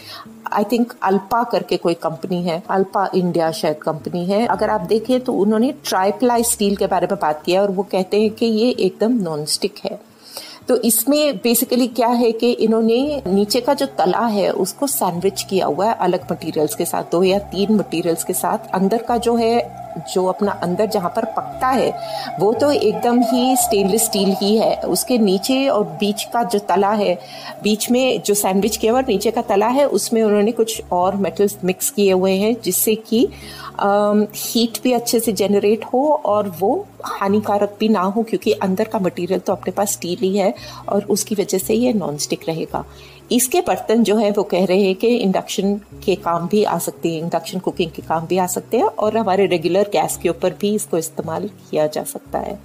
आई 0.52 0.64
थिंक 0.64 0.92
अल्पा 1.02 1.42
करके 1.44 1.76
कोई 1.76 1.94
कंपनी 1.94 2.42
है, 2.42 2.62
अल्पा 2.70 3.08
इंडिया 3.14 3.50
शायद 3.52 3.76
कंपनी 3.76 4.24
है। 4.26 4.46
अगर 4.46 4.70
आप 4.70 4.80
देखें 4.80 5.20
तो 5.20 5.32
उन्होंने 5.34 5.72
ट्राईप्लाई 5.84 6.44
स्टील 6.44 6.76
के 6.76 6.86
बारे 6.86 7.06
में 7.06 7.18
बात 7.22 7.42
किया 7.44 7.62
और 7.62 7.70
वो 7.70 7.82
कहते 7.82 8.20
हैं 8.20 8.30
कि 8.30 8.46
ये 8.46 8.70
एकदम 8.70 9.12
नॉन 9.22 9.44
स्टिक 9.46 9.78
है। 9.84 9.98
तो 10.68 10.76
इसमें 10.76 11.36
बेसिकली 11.36 11.86
क्या 11.88 12.08
है 12.08 12.30
कि 12.32 12.50
इन्होंने 12.52 13.22
नीचे 13.26 13.60
का 13.60 13.74
जो 13.74 13.86
तला 13.98 14.26
है, 14.26 14.50
उसको 14.50 14.86
सैंडविच 14.86 15.42
किया 15.42 15.66
हुआ 15.66 15.86
है 15.86 15.94
अलग 15.96 16.30
मटेरियल्स 16.32 16.74
के 16.74 16.84
साथ, 16.84 17.04
दो 17.12 17.22
या 17.22 17.38
तीन 17.48 17.74
मटेरियल्स 17.74 18.24
के 18.24 18.32
साथ। 18.32 18.70
अंदर 18.74 19.02
का 19.02 19.16
जो 19.18 19.34
है 19.36 19.58
जो 20.12 20.24
अपना 20.26 20.52
अंदर 20.62 20.86
जहाँ 20.88 21.10
पर 21.16 21.24
पकता 21.36 21.68
है, 21.68 21.90
वो 22.40 22.52
तो 22.52 22.70
एकदम 22.72 23.20
ही 23.22 23.56
स्टेनलेस 23.56 24.04
स्टील 24.04 24.34
ही 24.40 24.56
है। 24.56 24.74
उसके 24.88 25.18
नीचे 25.18 25.66
और 25.68 25.84
बीच 26.00 26.24
का 26.24 26.42
जो 26.44 26.58
तला 26.68 26.92
है, 26.92 27.14
बीच 27.62 27.90
में 27.90 28.22
जो 28.22 28.34
सैंडविच 28.34 28.76
किया 28.76 28.92
हुआ 28.92 29.00
नीचे 29.08 29.30
का 29.30 29.42
तला 29.42 29.68
है, 29.68 29.86
उसमें 29.88 30.22
उन्होंने 30.22 30.52
कुछ 30.52 30.82
और 30.92 31.16
मेटल्स 31.18 31.56
मिक्स 31.64 31.90
किए 31.90 32.12
हुए 32.12 32.32
हैं, 32.32 32.54
जिससे 32.64 32.94
कि 33.04 33.28
हीट 33.80 34.78
भी 34.82 34.92
अच्छे 34.92 35.20
से 35.20 35.32
जनरेट 35.32 35.84
हो 35.84 36.00
और 36.26 36.48
वो 36.60 36.74
हानिकारक 37.04 37.76
भी 37.80 37.88
ना 37.88 38.00
हो, 38.00 38.22
क्योंकि 38.22 38.52
अंदर 38.52 38.84
का 38.84 38.98
मटेरियल 38.98 39.40
तो 39.40 39.52
अपने 39.52 39.72
पास 39.72 39.92
स्टील 39.92 40.18
ही 40.20 40.36
है 40.36 40.52
और 40.88 41.04
उसकी 41.10 41.34
वजह 41.34 41.58
से 41.58 41.74
ये 41.74 41.92
नॉन 41.92 42.16
स्टिक 42.18 42.48
रहेगा। 42.48 42.84
इसके 43.32 43.60
बर्तन 43.60 44.02
जो 44.02 44.16
है, 44.16 44.30
वो 44.30 44.42
कह 44.42 44.64
रहे 44.64 44.82
हैं 44.82 44.94
कि 44.94 45.08
इंडक्शन 45.16 45.74
के 46.04 46.14
काम 46.14 46.48
भी 46.48 46.64
आ 46.64 46.78
सकते 46.78 47.08
हैं 47.08 47.20
इंडक्शन 47.20 47.58
कुकिंग 47.58 47.90
के 47.90 48.02
काम 48.02 48.26
भी 48.26 48.38
आ 48.38 48.46
सकते 48.46 48.76
हैं 48.76 48.84
और 48.84 49.16
हमारे 49.16 49.46
रेगुलर 49.46 49.90
गैस 49.92 50.16
के 50.16 50.28
ऊपर 50.28 50.54
भी 50.60 50.74
इसको 50.74 50.98
इस्तेमाल 50.98 51.48
किया 51.70 51.86
जा 51.86 52.04
सकता 52.04 52.38
है। 52.38 52.58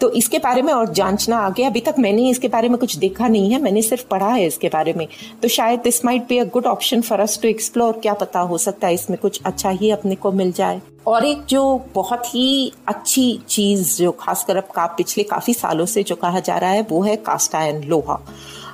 तो 0.00 0.10
इसके 0.10 0.38
बारे 0.38 0.62
में 0.62 0.72
और 0.72 0.92
जांचना 0.92 1.38
आगे, 1.38 1.64
अभी 1.64 1.80
तक 1.80 1.94
मैंने 1.98 2.28
इसके 2.30 2.48
बारे 2.48 2.68
में 2.68 2.76
कुछ 2.78 2.96
देखा 2.96 3.28
नहीं 3.28 3.50
है, 3.52 3.60
मैंने 3.62 3.82
सिर्फ़ 3.82 4.06
पढ़ा 4.10 4.28
है 4.28 4.46
इसके 4.46 4.68
बारे 4.68 4.92
में। 4.92 5.06
तो 5.42 5.48
शायद 5.48 5.80
this 5.80 6.04
might 6.04 6.28
be 6.28 6.38
a 6.38 6.44
good 6.44 6.66
option 6.66 7.00
for 7.00 7.20
us 7.20 7.38
to 7.42 7.48
explore 7.48 7.98
क्या 7.98 8.14
पता 8.14 8.40
हो 8.40 8.58
सकता 8.58 8.86
है 8.86 8.94
इसमें 8.94 9.18
कुछ 9.18 9.40
अच्छा 9.46 9.70
ही 9.70 9.90
अपने 9.90 10.14
को 10.14 10.32
मिल 10.32 10.52
जाए। 10.52 10.80
और 11.06 11.24
एक 11.24 11.44
जो 11.44 11.62
बहुत 11.94 12.26
ही 12.26 12.72
अच्छी 12.88 13.40
चीज़ 13.48 13.96
जो 13.98 14.10
खासकर 14.12 14.56
अब 14.56 14.68
का 14.74 14.86
पिछले 14.86 15.24
काफ़ी 15.24 15.54
सालों 15.54 15.86
से 15.86 16.02
जो 16.02 16.16
कहा 16.16 16.40
जा 16.40 16.56
रहा 16.58 16.70
है, 16.70 16.86
वो 16.90 17.02
है 17.02 17.16
कास्ट 17.16 17.54
आयन 17.54 17.82
लोहा। 17.84 18.20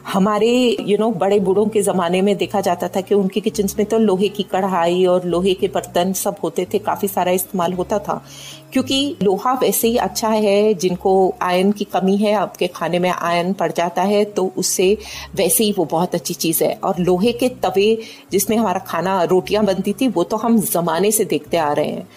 हमारे 0.07 0.49
यू 0.49 0.87
you 0.87 0.99
नो 1.01 1.07
know, 1.07 1.19
बड़े 1.21 1.39
बूढ़ों 1.41 1.67
के 1.67 1.81
ज़माने 1.83 2.21
में 2.23 2.37
देखा 2.37 2.61
जाता 2.61 2.89
था 2.89 3.01
कि 3.01 3.15
उनके 3.15 3.41
किचन 3.41 3.69
में 3.79 3.87
तो 3.87 3.99
लोहे 3.99 4.29
की 4.29 4.43
कढ़ाई 4.43 5.05
और 5.05 5.25
लोहे 5.25 5.55
के 5.55 5.69
बर्तन 5.69 6.13
सब 6.13 6.37
होते 6.43 6.67
थे 6.75 6.79
काफ़ी 6.79 7.09
सारा 7.09 7.33
इस्तेमाल 7.33 7.73
होता 7.73 7.99
था। 7.99 8.23
क्योंकि 8.73 9.17
लोहा 9.23 9.53
वैसे 9.53 9.89
ही 9.89 9.97
अच्छा 9.97 10.29
है 10.29 10.75
जिनको 10.75 11.35
आयन 11.43 11.73
की 11.73 11.85
कमी 11.85 12.17
है 12.17 12.33
आपके 12.35 12.67
खाने 12.67 12.99
में 12.99 13.11
आयन 13.11 13.53
पड़ 13.53 13.71
जाता 13.73 14.03
है 14.03 14.25
तो 14.25 14.47
उससे 14.57 14.97
वैसे 15.35 15.65
ही 15.65 15.73
वो 15.73 15.85
बहुत 15.85 16.15
अच्छी 16.15 16.35
चीज़ 16.35 16.63
है। 16.65 16.73
और 16.85 16.99
लोहे 16.99 17.33
के 17.33 17.49
तवे 17.63 17.97
जिसमें 18.33 18.57
हमारा 18.57 18.81
खाना 18.87 19.23
रोटियाँ 19.25 19.65
बनती 19.65 19.93
थी 19.93 20.09
वो 20.09 20.25
तो 20.25 20.37
हम 20.37 20.59
ज़माने 20.63 21.11
से 21.11 21.25
देखते 21.25 21.57
आ 21.57 21.73
रहे 21.73 21.91
हैं। 21.91 22.09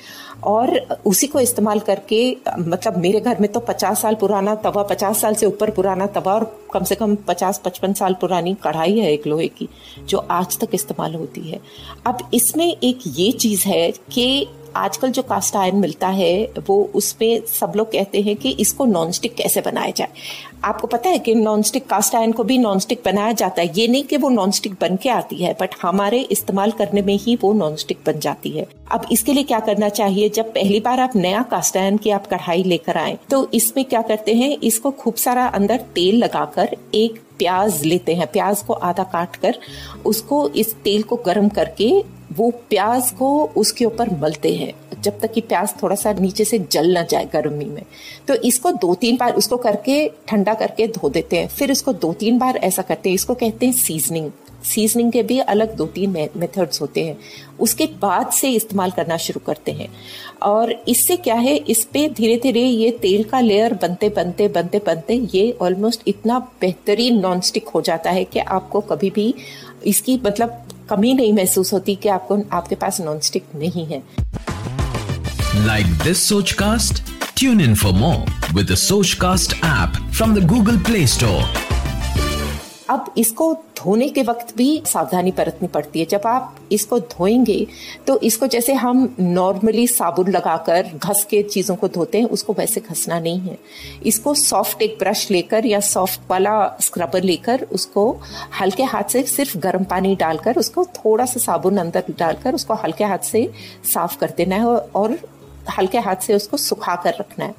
और 0.43 0.77
उसी 1.05 1.27
को 1.27 1.39
इस्तेमाल 1.39 1.79
करके 1.79 2.19
मतलब 2.59 2.97
मेरे 2.97 3.19
घर 3.19 3.39
में 3.39 3.51
तो 3.51 3.59
पचास 3.59 4.01
साल 4.01 4.15
पुराना 4.15 4.55
तवा, 4.55 4.83
पचास 4.83 5.21
साल 5.21 5.35
से 5.35 5.45
ऊपर 5.45 5.69
पुराना 5.69 6.07
तवा 6.07 6.33
और 6.33 6.43
कम 6.73 6.83
से 6.83 6.95
कम 6.95 7.15
पचास, 7.27 7.61
पचपन 7.65 7.93
साल 7.93 8.13
पुरानी 8.13 8.53
कढ़ाई 8.63 8.97
है 8.99 9.11
एक 9.13 9.27
लोहे 9.27 9.47
की, 9.47 9.67
जो 10.07 10.17
आज 10.31 10.57
तक 10.59 10.69
इस्तेमाल 10.73 11.15
होती 11.15 11.41
है। 11.41 11.59
अब 12.05 12.29
इसमें 12.33 12.65
एक 12.67 12.99
ये 13.07 13.31
चीज़ 13.31 13.67
है 13.67 13.91
कि 13.91 14.47
आजकल 14.75 15.11
जो 15.11 15.21
कास्ट 15.21 15.55
आयरन 15.55 15.77
मिलता 15.77 16.07
है, 16.07 16.53
वो 16.67 16.81
उसमें 16.95 17.41
सब 17.49 17.73
लोग 17.75 17.91
कहते 17.91 18.21
हैं 18.21 18.35
कि 18.35 18.49
इसको 18.59 18.85
नॉन 18.85 19.11
स्टिक 19.11 19.35
कैसे 19.35 19.61
बनाया 19.61 19.91
जाए। 19.97 20.07
आपको 20.63 20.87
पता 20.87 21.09
है 21.09 21.19
कि 21.19 21.35
नॉन 21.35 21.61
स्टिक 21.61 21.85
कास्ट 21.87 22.15
आयरन 22.15 22.31
को 22.31 22.43
भी 22.43 22.57
नॉन 22.57 22.79
स्टिक 22.79 23.01
बनाया 23.05 23.31
जाता 23.33 23.61
है। 23.61 23.71
ये 23.75 23.87
नहीं 23.87 24.03
कि 24.03 24.17
वो 24.17 24.29
नॉन 24.29 24.51
स्टिक 24.51 24.73
बन 24.81 24.95
के 24.95 25.09
आती 25.09 25.35
है 25.35 25.55
बट 25.59 25.75
हमारे 25.81 26.19
इस्तेमाल 26.31 26.71
करने 26.71 27.01
में 27.01 27.15
ही 27.15 27.37
वो 27.41 27.53
नॉन 27.53 27.75
स्टिक 27.75 27.99
बन 28.05 28.19
जाती 28.19 28.49
है। 28.49 28.67
अब 28.91 29.05
इसके 29.11 29.33
लिए 29.33 29.43
क्या 29.43 29.59
करना 29.59 29.89
चाहिए? 29.91 30.29
जब 30.29 30.53
पहली 30.53 30.79
बार 30.79 30.99
आप 30.99 31.15
नया 31.15 31.41
कास्ट 31.51 31.77
आयरन 31.77 31.97
की 31.97 32.09
आप 32.09 32.27
कढ़ाई 32.27 32.63
लेकर 32.63 32.97
आए 32.97 33.17
तो 33.29 33.47
इसमें 33.53 33.83
क्या 33.85 34.01
करते 34.01 34.33
हैं? 34.33 34.57
इसको 34.59 34.91
खूब 34.91 35.15
सारा 35.15 35.47
अंदर 35.47 35.77
तेल 35.95 36.23
लगाकर 36.23 36.75
एक 36.95 37.21
प्याज 37.37 37.83
लेते 37.83 38.15
हैं। 38.15 38.27
प्याज 38.27 38.61
को 38.61 38.73
आधा 38.73 39.03
काट 39.05 39.35
कर 39.35 39.59
उसको 40.05 40.47
इस 40.49 40.73
तेल 40.75 41.03
को 41.03 41.15
गर्म 41.25 41.49
करके 41.49 41.91
वो 42.39 42.49
प्याज 42.69 43.09
को 43.11 43.29
उसके 43.57 43.85
ऊपर 43.85 44.09
मलते 44.19 44.53
हैं, 44.55 44.73
जब 45.01 45.19
तक 45.19 45.31
कि 45.33 45.41
प्याज 45.41 45.73
थोड़ा 45.81 45.95
सा 45.95 46.13
नीचे 46.13 46.45
से 46.45 46.59
जल 46.61 46.91
ना 46.93 47.03
जाए 47.03 47.29
गर्मी 47.33 47.65
में। 47.65 47.83
तो 48.27 48.35
इसको 48.43 48.71
दो 48.73 48.93
तीन 48.95 49.17
बार 49.17 49.33
उसको 49.33 49.57
करके, 49.57 50.07
ठंडा 50.27 50.53
करके 50.53 50.87
धो 50.89 51.09
देते 51.09 51.37
हैं। 51.37 51.47
फिर 51.47 51.71
इसको 51.71 51.93
दो 51.95 52.13
तीन 52.13 52.37
बार 52.39 52.57
ऐसा 52.57 52.81
करते 52.81 53.09
हैं, 53.09 53.15
इसको 53.15 53.33
कहते 53.35 53.65
हैं 53.65 53.73
सीजनिंग 53.75 54.31
सीजनिंग 54.65 55.11
के 55.11 55.21
भी 55.23 55.37
अलग 55.41 55.75
दो 55.75 55.85
तीन 55.87 56.09
मेथड्स 56.35 56.81
होते 56.81 57.03
हैं। 57.05 57.17
उसके 57.59 57.85
बाद 58.01 58.31
से 58.31 58.49
इस्तेमाल 58.51 58.91
करना 58.91 59.17
शुरू 59.17 59.39
करते 59.45 59.71
हैं। 59.71 59.87
और 60.41 60.71
इससे 60.87 61.17
क्या 61.17 61.35
है, 61.35 61.55
इस 61.55 61.83
पे 61.83 62.07
धीरे 62.09 62.35
धीरे 62.43 62.61
ये 62.61 62.89
तेल 63.01 63.23
का 63.23 63.39
लेयर 63.39 63.73
बनते 63.73 64.09
बनते 64.09 64.47
बनते 64.47 64.81
बनते 64.85 65.13
ये 65.33 65.51
ऑलमोस्ट 65.61 66.01
इतना 66.07 66.39
बेहतरीन 66.61 67.19
नॉन 67.19 67.41
स्टिक 67.41 67.67
हो 67.67 67.81
जाता 67.81 68.11
है 68.11 68.23
कि 68.23 68.39
आपको 68.39 68.81
कभी 68.81 69.09
भी 69.09 69.33
इसकी 69.85 70.19
मतलब 70.25 70.63
कमी 70.89 71.13
नहीं 71.13 71.33
महसूस 71.33 71.73
होती 71.73 71.95
कि 71.95 72.09
आपको, 72.09 72.41
आपके 72.53 72.75
पास 72.75 73.01
नॉन 73.01 73.19
स्टिक 73.19 73.45
नहीं 73.55 73.85
है। 73.85 74.03
Like 75.65 75.87
this 76.03 76.27
Sochcast 76.51 77.03
tune 77.37 77.61
in 77.61 77.75
for 77.75 77.93
more 77.93 78.53
with 78.53 78.75
Sochcast 79.13 79.53
app 79.53 80.11
from 80.11 80.35
the 80.35 80.45
Google 80.47 80.77
Play 80.79 81.05
Store 81.07 81.68
अब 82.89 83.13
इसको 83.17 83.53
धोने 83.77 84.07
के 84.09 84.21
वक्त 84.23 84.55
भी 84.57 84.81
सावधानी 84.85 85.31
बरतनी 85.31 85.67
पड़ती 85.67 85.99
है। 85.99 86.05
जब 86.05 86.21
आप 86.25 86.55
इसको 86.71 86.99
धोएँगे 86.99 87.65
तो 88.07 88.19
इसको 88.19 88.47
जैसे 88.47 88.73
हम 88.73 89.15
नॉर्मली 89.19 89.85
साबुन 89.87 90.31
लगाकर 90.31 90.89
घस 90.95 91.23
के 91.29 91.41
चीज़ों 91.43 91.75
को 91.75 91.87
धोते 91.87 92.19
हैं, 92.19 92.25
उसको 92.27 92.53
वैसे 92.53 92.81
घसना 92.81 93.19
नहीं 93.19 93.39
है। 93.39 93.57
इसको 94.05 94.33
सॉफ्ट 94.33 94.81
एक 94.81 94.97
ब्रश 94.99 95.29
लेकर 95.31 95.65
या 95.65 95.79
सॉफ्ट 95.79 96.29
वाला 96.29 96.77
स्क्रबर 96.81 97.23
लेकर 97.23 97.67
उसको 97.71 98.11
हल्के 98.61 98.83
हाथ 98.83 99.11
से 99.11 99.23
सिर्फ़ 99.25 99.57
गर्म 99.57 99.83
पानी 99.83 100.15
डालकर 100.15 100.57
उसको 100.57 100.85
थोड़ा 100.95 101.25
सा 101.25 101.39
साबुन 101.39 101.77
अंदर 101.77 102.13
डालकर 102.19 102.55
उसको 102.55 102.73
हल्के 102.73 103.03
हाथ 103.03 103.25
से 103.25 103.49
साफ़ 103.93 104.17
कर 104.17 104.33
देना 104.37 104.55
है 104.55 104.77
और 104.95 105.17
हल्के 105.77 105.97
हाथ 105.97 106.15
से 106.15 106.33
उसको 106.33 106.57
सुखा 106.57 106.95
कर 106.95 107.13
रखना 107.19 107.45
है। 107.45 107.55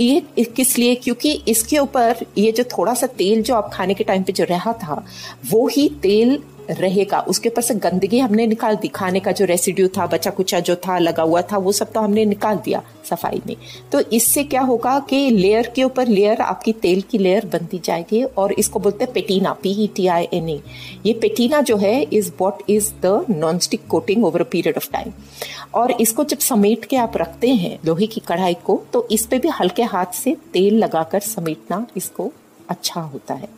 ये 0.00 0.44
किस 0.44 0.78
लिए? 0.78 0.94
क्योंकि 0.94 1.32
इसके 1.48 1.78
ऊपर 1.78 2.16
ये 2.38 2.52
जो 2.52 2.64
थोड़ा 2.64 2.94
सा 2.94 3.06
तेल 3.06 3.42
जो 3.42 3.54
आप 3.54 3.70
खाने 3.74 3.94
के 3.94 4.04
टाइम 4.04 4.22
पे 4.22 4.32
जो 4.32 4.44
रहा 4.44 4.72
था, 4.72 5.04
वो 5.50 5.68
ही 5.68 5.88
तेल 6.02 6.42
रहेगा। 6.70 7.20
उसके 7.28 7.48
ऊपर 7.48 7.62
से 7.62 7.74
गंदगी 7.76 8.18
हमने 8.18 8.46
निकाल 8.46 8.76
दी। 8.76 8.88
खाने 8.88 9.20
का 9.20 9.32
जो 9.32 9.44
रेसिड्यू 9.44 9.88
था, 9.88 10.06
बचा 10.06 10.30
कुचा 10.30 10.60
जो 10.60 10.76
था, 10.76 10.98
लगा 10.98 11.22
हुआ 11.22 11.42
था, 11.42 11.58
वो 11.58 11.72
सब 11.72 11.92
तो 11.92 12.00
हमने 12.00 12.24
निकाल 12.24 12.56
दिया 12.64 12.82
सफ़ाई 13.10 13.40
में। 13.46 13.56
तो 13.92 14.00
इससे 14.12 14.44
क्या 14.44 14.60
होगा 14.62 14.98
कि 15.00 15.28
लेयर 15.30 15.72
के 15.74 15.84
ऊपर 15.84 16.08
लेयर 16.08 16.40
आपकी 16.42 16.72
तेल 16.82 17.02
की 17.10 17.18
लेयर 17.18 17.46
बनती 17.46 17.80
जाएगी 17.84 18.22
और 18.24 18.52
इसको 18.52 18.78
बोलते 18.78 19.04
हैं 19.04 19.12
patina 19.14 19.52
P 19.62 19.72
E 19.84 19.86
T 19.96 20.06
I 20.06 20.28
N 20.32 20.48
A 20.48 20.60
ये 21.06 21.12
पेटीना 21.12 21.60
जो 21.62 21.76
है 21.76 22.00
is 22.02 22.30
what 22.40 22.62
is 22.70 22.92
the 23.02 23.24
non 23.30 23.58
stick 23.58 23.86
coating 23.88 24.24
over 24.24 24.40
a 24.40 24.48
period 24.52 24.76
of 24.76 24.90
time 24.92 25.12
और 25.74 25.92
इसको 26.00 26.24
जब 26.24 26.38
समेट 26.38 26.84
के 26.84 26.96
आप 26.96 27.16
रखते 27.16 27.48
हैं 27.54 27.78
लोहे 27.86 28.06
की 28.06 28.20
कढ़ाई 28.28 28.54
को 28.64 28.82
तो 28.92 29.06
इस 29.10 29.26
पे 29.26 29.38
भी 29.38 29.48
हल्के 29.60 29.82
हाथ 29.92 30.14
से 30.14 30.36
तेल 30.52 30.78
लगाकर 30.78 31.20
समेटना 31.20 31.86
इसको 31.96 32.30
अच्छा 32.68 33.00
होता 33.00 33.34
है। 33.34 33.48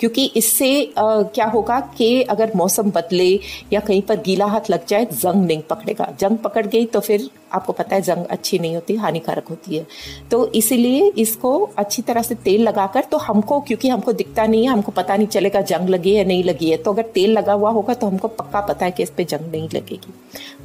क्योंकि 0.00 0.24
इससे 0.36 0.92
आ, 0.98 1.22
क्या 1.22 1.46
होगा 1.46 1.80
कि 1.80 2.22
अगर 2.22 2.52
मौसम 2.56 2.90
बदले 2.90 3.40
या 3.72 3.80
कहीं 3.80 4.02
पर 4.02 4.20
गीला 4.20 4.46
हाथ 4.46 4.70
लग 4.70 4.86
जाए 4.86 5.04
जंग 5.04 5.46
नहीं 5.46 5.62
पकड़ेगा। 5.62 6.12
जंग 6.20 6.38
पकड़ 6.38 6.66
गई 6.66 6.86
तो 6.86 7.00
फिर 7.00 7.30
आपको 7.52 7.72
पता 7.72 7.96
है, 7.96 8.02
जंग 8.02 8.26
अच्छी 8.26 8.58
नहीं 8.58 8.74
होती, 8.74 8.94
हानिकारक 8.96 9.48
होती 9.48 9.76
है। 9.76 9.86
तो 10.30 10.46
इसीलिए 10.52 11.12
इसको 11.18 11.52
अच्छी 11.78 12.02
तरह 12.02 12.22
से 12.22 12.34
तेल 12.34 12.62
लगाकर 12.62 13.04
तो 13.04 13.18
हमको, 13.18 13.60
क्योंकि 13.60 13.88
हमको 13.88 14.12
दिखता 14.12 14.46
नहीं 14.46 14.62
है, 14.62 14.68
हमको 14.68 14.92
पता 14.92 15.16
नहीं 15.16 15.26
चलेगा 15.26 15.60
जंग 15.62 15.88
लगी 15.88 16.14
है, 16.14 16.24
नहीं 16.24 16.44
लगी 16.44 16.70
है। 16.70 16.76
तो 16.76 16.92
अगर 16.92 17.06
तेल 17.14 17.32
लगा 17.32 17.52
हुआ 17.52 17.70
होगा 17.70 17.94
तो 17.94 18.06
हमको 18.06 18.28
पक्का 18.28 18.60
पता 18.60 18.84
है 18.84 18.90
कि 18.90 19.02
इस 19.02 19.10
पर 19.10 19.24
जंग 19.24 19.50
नहीं 19.52 19.68
लगेगी। 19.68 20.12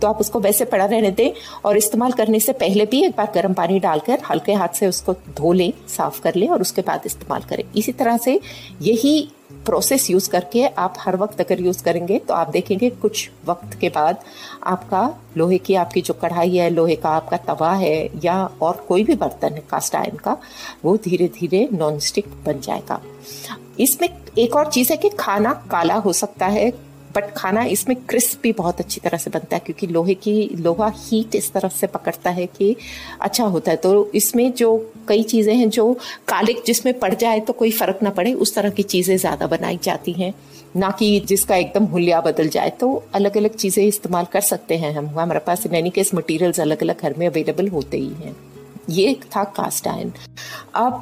तो 0.01 0.07
आप 0.07 0.19
उसको 0.19 0.39
वैसे 0.39 0.65
पड़ा 0.65 0.85
रहने 0.85 1.11
दें 1.11 1.31
और 1.65 1.77
इस्तेमाल 1.77 2.11
करने 2.11 2.39
से 2.39 2.53
पहले 2.55 2.85
भी 2.85 3.03
एक 3.05 3.15
बार 3.17 3.31
गर्म 3.35 3.53
पानी 3.53 3.79
डालकर 3.79 4.19
हल्के 4.29 4.53
हाथ 4.53 4.75
से 4.75 4.87
उसको 4.87 5.13
धो 5.37 5.53
लें, 5.53 5.71
साफ़ 5.87 6.21
कर 6.21 6.35
लें 6.35 6.47
और 6.47 6.61
उसके 6.61 6.81
बाद 6.81 7.01
इस्तेमाल 7.05 7.41
करें। 7.41 7.63
इसी 7.75 7.91
तरह 7.93 8.17
से 8.17 8.39
यही 8.81 9.29
प्रोसेस 9.49 10.09
यूज़ 10.09 10.29
करके 10.29 10.65
आप 10.67 10.95
हर 10.99 11.15
वक्त 11.15 11.41
अगर 11.41 11.61
यूज़ 11.61 11.83
करेंगे 11.83 12.17
तो 12.19 12.33
आप 12.33 12.49
देखेंगे 12.49 12.89
कुछ 13.01 13.29
वक्त 13.47 13.77
के 13.79 13.89
बाद 13.89 14.23
आपका 14.63 15.03
लोहे 15.37 15.57
की 15.57 15.75
आपकी 15.75 16.01
जो 16.01 16.13
कढ़ाई 16.13 16.55
है, 16.57 16.69
लोहे 16.69 16.95
का 16.95 17.09
आपका 17.09 17.37
तवा 17.47 17.73
है 17.73 18.09
या 18.23 18.35
और 18.61 18.85
कोई 18.87 19.03
भी 19.03 19.15
बर्तन 19.15 19.53
है 19.53 19.63
कास्ट 19.69 19.95
आयन 19.95 20.17
का, 20.17 20.37
वो 20.85 20.95
धीरे 20.97 21.27
धीरे 21.39 21.67
नॉन 21.73 21.99
स्टिक 21.99 22.27
बन 22.45 22.59
जाएगा। 22.59 23.01
इसमें 23.79 24.09
एक 24.37 24.55
और 24.55 24.71
चीज़ 24.71 24.91
है 24.91 24.97
कि 24.97 25.09
खाना 25.09 25.53
काला 25.71 25.95
हो 25.95 26.13
सकता 26.13 26.45
है 26.47 26.69
बट 27.17 27.31
खाना 27.37 27.63
इसमें 27.67 27.95
क्रिस्प 28.03 28.41
भी 28.43 28.51
बहुत 28.53 28.79
अच्छी 28.79 29.01
तरह 29.01 29.17
से 29.17 29.29
बनता 29.29 29.55
है, 29.55 29.61
क्योंकि 29.65 29.87
लोहे 29.87 30.13
की, 30.15 30.49
लोहा 30.57 30.91
हीट 30.97 31.35
इस 31.35 31.51
तरफ़ 31.53 31.73
से 31.73 31.87
पकड़ता 31.89 32.29
है 32.31 32.45
कि 32.47 32.75
अच्छा 33.21 33.43
होता 33.45 33.71
है। 33.71 33.77
तो 33.77 34.09
इसमें 34.15 34.51
जो 34.53 34.75
कई 35.07 35.23
चीज़ें 35.25 35.53
हैं 35.55 35.69
जो 35.69 35.93
कालिक 36.27 36.63
जिसमें 36.65 36.93
पड़ 36.99 37.13
जाए 37.15 37.39
तो 37.39 37.53
कोई 37.53 37.71
फ़र्क 37.71 37.99
ना 38.03 38.09
पड़े, 38.11 38.33
उस 38.35 38.55
तरह 38.55 38.69
की 38.69 38.83
चीज़ें 38.85 39.15
ज़्यादा 39.17 39.47
बनाई 39.47 39.79
जाती 39.83 40.11
हैं। 40.13 40.33
ना 40.75 40.89
कि 40.91 41.19
जिसका 41.27 41.55
एकदम 41.55 41.85
हुलिया 41.87 42.19
बदल 42.21 42.47
जाए 42.49 42.69
तो 42.79 42.91
अलग 43.15 43.37
अलग 43.37 43.55
चीज़ें 43.55 43.83
इस्तेमाल 43.85 44.25
कर 44.33 44.41
सकते 44.43 44.77
हैं 44.77 44.93
हम। 44.95 45.07
हमारे 45.09 45.39
पास 45.39 45.65
इन 45.65 45.75
एनी 45.75 45.89
केस 45.89 46.13
मटीरियल्स 46.15 46.59
अलग 46.59 46.81
अलग 46.83 47.01
घर 47.01 47.13
में 47.17 47.25
अवेलेबल 47.27 47.67
होते 47.67 47.97
ही 47.97 48.13
हैं। 48.15 48.35
ये 48.89 49.13
था 49.25 49.43
कास्ट 49.55 49.87
आयन 49.87 50.11
अब 50.75 51.01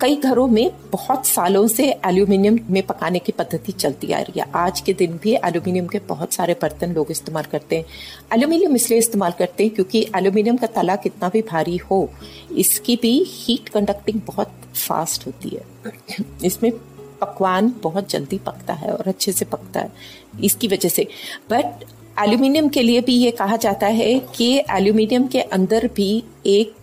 कई 0.00 0.16
घरों 0.16 0.46
में 0.48 0.70
बहुत 0.92 1.26
सालों 1.26 1.66
से 1.68 1.88
एल्यूमिनियम 2.06 2.58
में 2.70 2.82
पकाने 2.82 3.18
की 3.18 3.32
पद्धति 3.32 3.72
चलती 3.72 4.12
आ 4.12 4.20
रही 4.20 4.40
है। 4.40 4.46
आज 4.56 4.80
के 4.80 4.92
दिन 4.92 5.18
भी 5.22 5.34
एल्यूमिनियम 5.34 5.86
के 5.86 5.98
बहुत 6.08 6.32
सारे 6.32 6.56
बर्तन 6.62 6.92
लोग 6.92 7.10
इस्तेमाल 7.10 7.44
करते 7.52 7.76
हैं। 7.76 7.84
एल्यूमिनियम 8.34 8.76
इसलिए 8.76 8.98
इस्तेमाल 8.98 9.32
करते 9.38 9.64
हैं 9.64 9.74
क्योंकि 9.74 10.06
एल्यूमिनियम 10.16 10.56
का 10.56 10.66
तला 10.72 10.96
कितना 10.98 11.28
भी 11.28 11.42
भारी 11.42 11.76
हो, 11.76 12.08
इसकी 12.56 12.96
भी 12.96 13.14
हीट 13.28 13.68
कंडक्टिंग 13.68 14.20
बहुत 14.26 14.52
फास्ट 14.76 15.26
होती 15.26 15.48
है। 15.48 15.64
इसमें 16.44 16.70
पकवान 17.20 17.72
बहुत 17.82 18.10
जल्दी 18.10 18.38
पकता 18.38 18.74
है 18.74 18.92
और 18.92 19.08
अच्छे 19.08 19.32
से 19.32 19.44
पकता 19.44 19.80
है, 19.80 19.92
इसकी 20.42 20.68
वजह 20.68 20.88
से। 20.88 21.06
बट 21.50 21.84
एल्यूमिनियम 22.20 22.68
के 22.68 22.82
लिए 22.82 23.00
भी 23.00 23.14
ये 23.14 23.30
कहा 23.30 23.56
जाता 23.56 23.86
है 23.88 24.18
कि 24.36 24.56
एल्यूमिनियम 24.70 25.26
के 25.26 25.40
अंदर 25.40 25.88
भी 25.96 26.22
एक 26.46 26.74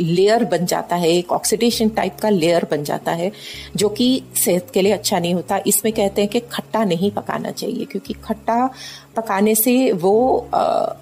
लेयर 0.00 0.44
बन 0.44 0.66
जाता 0.66 0.96
है, 0.96 1.08
एक 1.10 1.32
ऑक्सीडेशन 1.32 1.88
टाइप 1.88 2.16
का 2.20 2.28
लेयर 2.30 2.66
बन 2.70 2.84
जाता 2.84 3.12
है, 3.12 3.30
जो 3.76 3.88
कि 3.88 4.22
सेहत 4.36 4.70
के 4.74 4.82
लिए 4.82 4.92
अच्छा 4.92 5.18
नहीं 5.18 5.34
होता। 5.34 5.60
इसमें 5.66 5.92
कहते 5.92 6.22
हैं 6.22 6.30
कि 6.30 6.40
खट्टा 6.42 6.84
नहीं 6.84 7.10
पकाना 7.10 7.50
चाहिए, 7.50 7.84
क्योंकि 7.84 8.14
खट्टा 8.24 8.70
पकाने 9.16 9.54
से 9.54 9.92
वो 9.92 10.48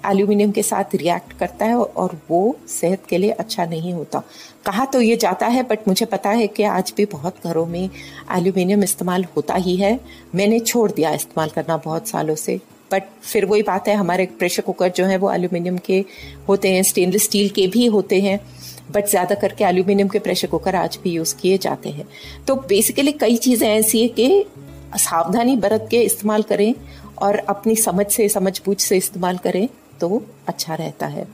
एल्यूमिनियम 0.05 0.51
के 0.51 0.63
साथ 0.63 0.95
रिएक्ट 0.95 1.33
करता 1.39 1.65
है 1.65 1.75
और 1.75 2.19
वो 2.29 2.55
सेहत 2.69 3.03
के 3.09 3.17
लिए 3.17 3.31
अच्छा 3.31 3.65
नहीं 3.65 3.93
होता। 3.93 4.23
कहा 4.65 4.85
तो 4.85 5.01
ये 5.01 5.15
जाता 5.15 5.47
है 5.47 5.63
बट 5.63 5.87
मुझे 5.87 6.05
पता 6.05 6.29
है 6.29 6.47
कि 6.47 6.63
आज 6.63 6.93
भी 6.97 7.05
बहुत 7.05 7.35
घरों 7.43 7.65
में 7.65 7.89
एल्यूमिनियम 8.31 8.83
इस्तेमाल 8.83 9.25
होता 9.35 9.55
ही 9.55 9.75
है। 9.75 9.99
मैंने 10.35 10.59
छोड़ 10.59 10.91
दिया 10.91 11.13
इस्तेमाल 11.13 11.49
करना 11.49 11.77
बहुत 11.77 12.07
सालों 12.07 12.35
से। 12.35 12.59
बट 12.91 13.03
फिर 13.23 13.45
वही 13.45 13.61
बात 13.61 13.87
है, 13.87 13.95
हमारे 13.95 14.25
प्रेशर 14.39 14.61
कुकर 14.61 14.89
जो 14.89 15.05
है, 15.05 15.17
वो 15.17 15.31
एल्यूमिनियम 15.31 15.77
के 15.77 16.03
होते 16.47 16.69
हैं 16.71 16.83
स्टेनलेस 16.83 17.23
स्टील 17.23 17.49
के 17.49 17.67
भी 17.67 17.85
होते 17.85 18.21
हैं। 18.21 18.39
बट 18.91 19.07
ज़्यादा 19.07 19.35
करके 19.35 19.63
एल्यूमिनियम 19.63 20.07
के 20.07 20.19
प्रेशर 20.19 20.47
कुकर 20.47 20.75
आज 20.75 20.97
भी 21.03 21.11
यूज़ 21.11 21.35
किए 21.35 21.57
जाते 21.57 21.89
हैं। 21.89 22.07
तो 22.47 22.55
बेसिकली 22.67 23.11
कई 23.13 23.37
चीज़ें 23.37 23.67
ऐसी 23.69 24.01
है 24.01 24.07
कि 24.09 24.45
सावधानी 24.97 25.55
बरत 25.57 25.87
के 25.91 26.01
इस्तेमाल 26.01 26.43
करें 26.43 26.73
और 27.17 27.37
अपनी 27.49 27.75
समझ 27.77 28.05
से 28.07 28.29
समझ 28.29 28.59
बूझ 28.65 28.77
से 28.79 28.97
इस्तेमाल 28.97 29.37
करें 29.37 29.67
तो 29.99 30.21
अच्छा 30.47 30.75
रहता 30.75 31.07
है। 31.07 31.27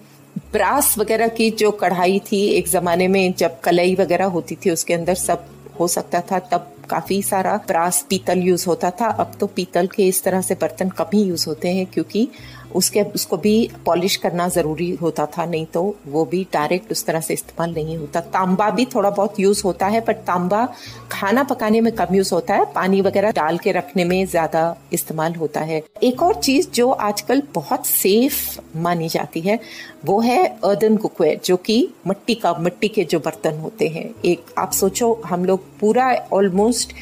ब्रास 0.51 0.97
वगैरह 0.97 1.27
की 1.29 1.49
जो 1.53 1.71
कढ़ाई 1.73 2.19
थी 2.31 2.45
एक 2.49 2.67
ज़माने 2.67 3.07
में 3.07 3.33
जब 3.37 3.59
कलई 3.61 3.95
वगैरह 3.95 4.25
होती 4.27 4.55
थी 4.55 4.69
उसके 4.69 4.93
अंदर 4.93 5.15
सब 5.15 5.45
हो 5.79 5.87
सकता 5.87 6.21
था, 6.21 6.39
तब 6.39 6.69
काफ़ी 6.89 7.21
सारा 7.23 7.55
ब्रास 7.67 8.05
पीतल 8.09 8.39
यूज़ 8.39 8.65
होता 8.67 8.89
था। 8.91 9.07
अब 9.19 9.31
तो 9.39 9.47
पीतल 9.49 9.87
के 9.87 10.07
इस 10.07 10.23
तरह 10.23 10.41
से 10.41 10.55
बर्तन 10.55 10.89
कम 10.89 11.09
ही 11.13 11.21
यूज़ 11.23 11.45
होते 11.47 11.69
हैं 11.69 11.85
क्योंकि 11.85 12.27
उसके, 12.75 13.01
उसको 13.01 13.37
भी 13.37 13.69
पॉलिश 13.85 14.15
करना 14.15 14.47
ज़रूरी 14.49 14.89
होता 14.95 15.25
था, 15.27 15.45
नहीं 15.45 15.65
तो 15.65 15.83
वो 16.07 16.25
भी 16.25 16.43
डायरेक्ट 16.53 16.91
उस 16.91 17.05
तरह 17.05 17.19
से 17.19 17.33
इस्तेमाल 17.33 17.73
नहीं 17.73 17.97
होता। 17.97 18.19
तांबा 18.33 18.69
भी 18.69 18.85
थोड़ा 18.85 19.09
बहुत 19.09 19.39
यूज़ 19.39 19.61
होता 19.63 19.87
है, 19.87 20.01
पर 20.01 20.13
तांबा 20.27 20.65
खाना 21.11 21.43
पकाने 21.43 21.81
में 21.81 21.91
कम 21.93 22.15
यूज़ 22.15 22.33
होता 22.33 22.55
है। 22.55 22.65
पानी 22.75 23.01
वगैरह 23.01 23.31
डाल 23.31 23.57
के 23.57 23.71
रखने 23.71 24.05
में 24.05 24.25
ज़्यादा 24.25 24.63
इस्तेमाल 24.93 25.35
होता 25.35 25.59
है। 25.61 25.81
एक 26.03 26.23
और 26.23 26.35
चीज़ 26.35 26.69
जो 26.71 26.89
आजकल 26.89 27.43
बहुत 27.55 27.85
सेफ़ 27.85 28.59
मानी 28.77 29.09
जाती 29.09 29.41
है, 29.41 29.59
वो 30.05 30.19
है 30.21 30.45
अर्दन 30.65 30.97
कुकवेयर 30.97 31.39
जो 31.45 31.57
कि 31.57 31.77
मिट्टी 32.07 32.35
का, 32.35 32.53
मिट्टी 32.53 32.87
के 32.87 33.03
जो 33.03 33.19
बर्तन 33.19 33.57
होते 33.57 33.87
हैं। 33.87 34.09
एक, 34.25 34.45
आप 34.57 34.71
सोचो, 34.71 35.13
हम 35.25 35.45
लोग 35.45 35.63
पूरा 35.79 36.13
ऑलमोस्ट 36.33 36.93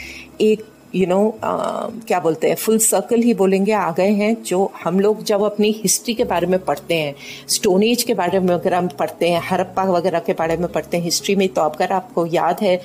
एक 0.42 0.64
यू 0.96 1.06
नो 1.08 1.18
know, 1.18 2.06
क्या 2.08 2.20
बोलते 2.20 2.48
हैं 2.48 2.56
फुल 2.56 2.78
सर्कल 2.80 3.22
ही 3.22 3.34
बोलेंगे 3.34 3.72
आ 3.74 3.92
गए 3.92 4.10
हैं 4.12 4.36
जो 4.44 4.72
हम 4.84 5.00
लोग 5.00 5.24
जब 5.24 5.44
अपनी 5.44 5.72
हिस्ट्री 5.74 6.14
के 6.14 6.24
बारे 6.24 6.48
में 6.48 6.60
पढ़ते 6.60 6.96
हैं 6.96 7.16
स्टोन 7.48 7.84
एज 7.84 8.04
के 8.04 8.14
बारे 8.14 8.40
में 8.40 8.54
अगर 8.54 8.74
हम 8.74 8.88
पढ़ते 9.00 9.30
हैं 9.30 9.42
हरप्पा 9.44 9.84
वगैरह 9.84 10.20
के 10.20 10.34
बारे 10.34 10.58
में 10.58 10.72
पढ़ते 10.72 10.98
हैं 10.98 11.04
हिस्ट्री 11.04 11.36
में 11.36 11.48
तो 11.50 11.62
अगर 11.62 11.92
आपको 11.92 12.26
याद 12.26 12.62
है 12.62 12.80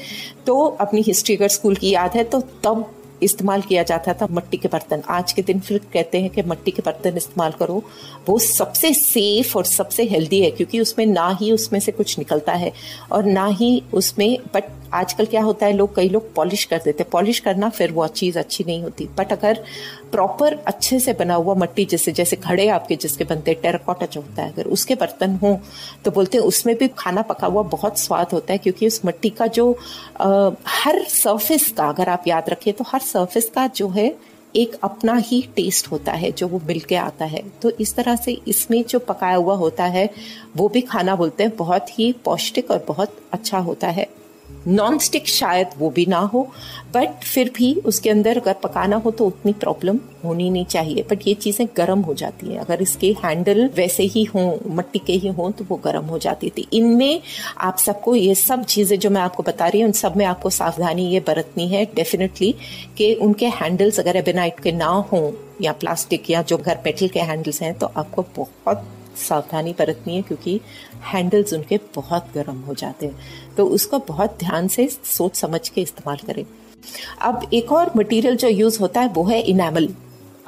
तो 0.47 0.65
अपनी 0.81 1.03
हिस्ट्री 1.03 1.37
अगर 1.37 1.49
स्कूल 1.49 1.75
की 1.77 1.91
याद 1.91 2.17
है 2.17 2.25
तो 2.25 2.41
तब 2.65 2.91
इस्तेमाल 3.23 3.63
किया 3.63 3.83
जाता 3.83 4.15
था 4.15 4.27
मट्टी 4.31 4.57
के 4.57 4.69
बर्तन। 4.69 5.03
आज 5.11 5.33
के 5.33 5.43
दिन 5.43 5.61
फिर 5.61 5.79
कहते 5.93 6.21
हैं 6.21 6.31
कि 6.31 6.43
मिट्टी 6.43 6.71
के 6.71 6.83
बर्तन 6.87 7.17
इस्तेमाल 7.17 7.53
करो। 7.59 7.83
वो 8.29 8.39
सबसे 8.39 8.93
सेफ़ 8.95 9.57
और 9.59 9.65
सबसे 9.65 10.05
हेल्दी 10.05 10.41
है 10.41 10.51
क्योंकि 10.51 10.81
उसमें 10.81 11.07
ना 11.07 11.29
ही 11.41 11.53
उसमें 11.53 11.81
से 11.81 11.93
कुछ 11.93 12.19
निकलता 12.19 12.53
है 12.53 12.73
और 13.13 13.25
ना 13.25 13.47
ही 13.47 13.83
उसमें 13.95 14.39
बट 14.55 14.65
आजकल 14.95 15.27
क्या 15.27 15.43
होता 15.43 15.67
है 15.67 15.73
लोग 15.73 15.95
कई 15.97 16.09
लोग 16.09 16.33
पॉलिश 16.35 16.65
कर 16.65 16.81
देते 16.85 17.05
पॉलिश 17.05 17.39
करना 17.41 17.69
फिर 17.69 17.93
वो 17.93 18.07
चीज़ 18.07 18.39
अच्छी 18.39 18.65
नहीं 18.65 18.83
होती। 18.83 19.09
बट 19.19 19.33
अगर 19.33 19.63
प्रॉपर 20.13 20.55
अच्छे 20.67 20.99
से 21.01 21.13
बना 21.13 21.35
हुआ 21.35 21.55
मट्टी 21.55 21.85
जैसे 21.85 22.13
जैसे 22.13 22.37
घड़े 22.37 22.69
आपके 22.69 22.97
जिसके 22.97 23.25
बनते 23.25 23.51
हैं 23.51 23.61
टेराकोटा 23.61 24.07
जो 24.07 24.21
होता 24.21 24.43
है 24.43 24.53
अगर 24.53 24.67
उसके 24.67 24.95
बर्तन 24.95 25.35
हो 25.37 25.59
तो 26.05 26.11
बोलते 26.11 26.39
हैं 26.39 26.45
उसमें 26.45 26.75
भी 26.77 26.89
खाना 26.99 27.23
पका 27.23 27.47
हुआ 27.47 27.63
बहुत 27.63 27.99
स्वाद 27.99 28.33
होता 28.33 28.53
है 28.53 28.59
क्योंकि 28.59 28.87
उस 28.87 29.01
मिट्टी 29.05 29.31
का 29.31 29.47
जो 29.47 29.73
आ, 30.21 30.51
हर 30.67 31.03
सरफेस 31.05 31.71
का 31.77 31.89
अगर 31.89 32.09
आप 32.09 32.29
याद 32.29 32.51
रखें 32.51 32.73
तो 32.73 32.85
हर 32.89 33.01
सरफेस 33.13 33.51
का 33.55 33.67
जो 33.67 33.89
है 33.89 34.15
एक 34.57 34.75
अपना 34.83 35.15
ही 35.17 35.41
टेस्ट 35.57 35.91
होता 35.91 36.13
है, 36.13 36.31
जो 36.33 36.49
वो 36.49 36.61
मिल 36.67 36.81
के 36.81 36.97
आता 36.97 37.25
है। 37.25 37.43
तो 37.63 37.71
इस 37.71 37.95
तरह 37.95 38.17
से 38.17 38.33
इसमें 38.49 38.85
जो 38.85 38.99
पकाया 38.99 39.37
हुआ 39.37 39.55
होता 39.55 39.85
है, 39.85 40.09
वो 40.57 40.69
भी 40.69 40.81
खाना 40.81 41.17
बोलते 41.17 41.43
हैं 41.43 41.57
बहुत 41.57 41.99
ही 41.99 42.13
पौष्टिक 42.25 42.71
और 42.71 42.85
बहुत 42.89 43.17
अच्छा 43.33 43.59
होता 43.59 43.89
है। 43.89 44.07
नॉन 44.69 44.99
स्टिक 44.99 45.29
शायद 45.29 45.71
वो 45.79 45.91
भी 45.91 46.07
ना 46.07 46.19
हो 46.33 46.43
बट 46.95 47.25
फिर 47.25 47.51
भी 47.57 47.73
उसके 47.87 48.11
अंदर 48.11 48.39
अगर 48.39 48.53
पकाना 48.63 48.97
हो 48.97 49.11
तो 49.11 49.27
उतनी 49.27 49.53
प्रॉब्लम 49.55 49.99
होनी 50.25 50.49
नहीं 50.51 50.65
चाहिए। 50.65 51.05
बट 51.11 51.27
ये 51.27 51.35
चीज़ें 51.37 51.67
गर्म 51.77 52.01
हो 52.01 52.15
जाती 52.15 52.47
हैं। 52.47 52.59
अगर 52.61 52.83
इसके 52.83 53.15
हैंडल 53.25 53.69
वैसे 53.77 54.03
ही 54.05 54.25
हों, 54.25 54.75
मट्टी 54.77 54.99
के 54.99 55.13
ही 55.15 55.29
हों 55.29 55.51
तो 55.51 55.65
वो 55.69 55.77
गर्म 55.85 56.05
हो 56.05 56.19
जाती 56.19 56.51
थी। 56.51 56.67
इनमें 56.73 57.21
आप 57.61 57.79
सबको 57.79 58.15
ये 58.15 58.35
सब 58.35 58.65
चीज़ें 58.65 58.99
जो 58.99 59.11
मैं 59.11 59.21
आपको 59.21 59.43
बता 59.43 59.69
रही 59.69 59.81
हूँ 59.81 59.89
उन 59.89 59.93
सब 59.95 60.17
में 60.17 60.25
आपको 60.27 60.51
सावधानी 60.51 61.07
ये 61.07 61.21
बरतनी 61.27 61.69
है 61.69 61.85
डेफिनेटली 61.95 62.55
कि 62.99 63.15
उनके 63.23 63.47
हैंडल्स 63.61 64.01
अगर 64.01 64.17
एबेनाइट 64.17 64.61
के 64.61 64.73
ना 64.73 64.91
हों 65.13 65.31
या 65.63 65.73
प्लास्टिक 65.75 66.31
या 66.31 66.43
जो 66.43 66.57
घर 66.59 66.79
मेटल 66.85 67.09
के 67.09 67.21
हैंडल्स 67.23 67.63
हैं 67.63 67.75
तो 67.79 67.93
आपको 67.97 68.23
बहुत 68.37 68.87
सावधानी 69.17 69.73
बरतनी 69.73 70.17
है 70.17 70.23
क्योंकि 70.23 70.61
हैंडल्स 71.13 71.53
उनके 71.53 71.81
बहुत 71.95 72.29
गर्म 72.35 72.61
हो 72.61 72.75
जाते 72.75 73.07
हैं। 73.07 73.55
तो 73.57 73.67
उसको 73.67 73.99
बहुत 73.99 74.37
ध्यान 74.39 74.69
से 74.69 74.89
सोच 75.05 75.37
समझ 75.37 75.69
के 75.69 75.81
इस्तेमाल 75.81 76.17
करें। 76.27 76.45
अब 77.21 77.51
एक 77.55 77.73
और 77.73 77.91
मटेरियल 77.97 78.37
जो 78.37 78.49
यूज़ 78.49 78.81
होता 78.81 79.01
है, 79.01 79.09
वो 79.09 79.25
है 79.25 79.41
इनेमल 79.41 79.89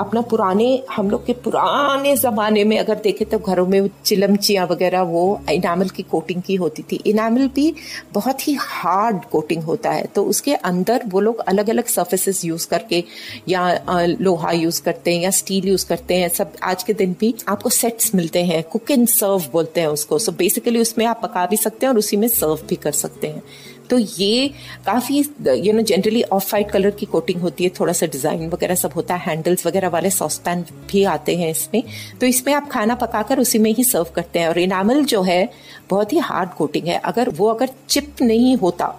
अपना 0.00 0.20
पुराने, 0.20 0.66
हम 0.92 1.10
लोग 1.10 1.24
के 1.26 1.32
पुराने 1.44 2.14
ज़माने 2.16 2.64
में 2.64 2.78
अगर 2.78 2.94
देखें 2.94 3.28
तो 3.28 3.38
घरों 3.38 3.66
में 3.66 3.88
चिलमचियाँ 4.04 4.66
वगैरह 4.66 5.02
वो 5.02 5.22
इनामल 5.50 5.88
की 5.88 6.02
कोटिंग 6.02 6.42
की 6.42 6.54
होती 6.54 6.82
थी। 6.82 6.96
इनामल 7.06 7.48
भी 7.48 7.74
बहुत 8.12 8.46
ही 8.48 8.56
हार्ड 8.60 9.24
कोटिंग 9.24 9.62
होता 9.62 9.90
है। 9.90 10.04
तो 10.04 10.24
उसके 10.24 10.54
अंदर 10.54 11.02
वो 11.06 11.20
लोग 11.20 11.38
अलग 11.38 11.70
अलग 11.70 11.86
सर्फेसिस 11.86 12.44
यूज़ 12.44 12.68
करके 12.68 13.04
या 13.48 13.80
लोहा 14.20 14.52
यूज़ 14.52 14.82
करते 14.82 15.14
हैं 15.14 15.22
या 15.22 15.30
स्टील 15.30 15.68
यूज़ 15.68 15.86
करते 15.86 16.14
हैं। 16.14 16.28
सब 16.28 16.52
आज 16.62 16.82
के 16.82 16.92
दिन 16.92 17.16
भी 17.20 17.34
आपको 17.48 17.70
सेट्स 17.70 18.14
मिलते 18.14 18.42
हैं। 18.44 18.62
कुक 18.62 18.90
एंड 18.90 19.08
सर्व 19.08 19.50
बोलते 19.52 19.80
हैं 19.80 19.88
उसको। 19.88 20.18
सो 20.18 20.32
बेसिकली 20.32 20.80
उसमें 20.80 21.06
आप 21.06 21.20
पका 21.22 21.46
भी 21.46 21.56
सकते 21.56 21.86
हैं 21.86 21.92
और 21.92 21.98
उसी 21.98 22.16
में 22.16 22.28
सर्व 22.28 22.58
भी 22.68 22.76
कर 22.76 22.92
सकते 22.92 23.26
हैं। 23.26 23.42
तो 23.90 23.98
ये 23.98 24.48
काफ़ी 24.86 25.18
you 25.58 25.72
know 25.72 25.82
generally 25.82 26.22
off 26.24 26.52
white 26.52 26.70
colour 26.70 26.90
की 26.90 27.06
कोटिंग 27.06 27.40
होती 27.40 27.64
है, 27.64 27.70
थोड़ा 27.70 27.92
सा 27.92 28.06
डिज़ाइन 28.06 28.48
वगैरह 28.50 28.74
सब 28.74 28.92
होता 28.92 29.14
है 29.14 29.24
हैंडल्स 29.26 29.66
वगैरह 29.66 29.88
वाले 29.88 30.10
सॉस 30.10 30.38
पैन 30.38 30.64
भी 30.90 31.04
आते 31.06 31.36
हैं 31.36 31.50
इसमें। 31.50 31.82
तो 32.20 32.26
इसमें 32.26 32.52
आप 32.54 32.68
खाना 32.70 32.94
पकाकर 32.96 33.40
उसी 33.40 33.58
में 33.58 33.72
ही 33.74 33.84
सर्व 33.84 34.12
करते 34.14 34.38
हैं। 34.38 34.48
और 34.48 34.58
इनामल 34.58 35.04
जो 35.04 35.22
है, 35.22 35.48
बहुत 35.90 36.12
ही 36.12 36.18
हार्ड 36.20 36.50
कोटिंग 36.50 36.86
है। 36.86 36.98
अगर 37.04 37.28
वो 37.30 37.48
अगर 37.48 37.70
चिप 37.88 38.22
नहीं 38.22 38.56
होता 38.56 38.98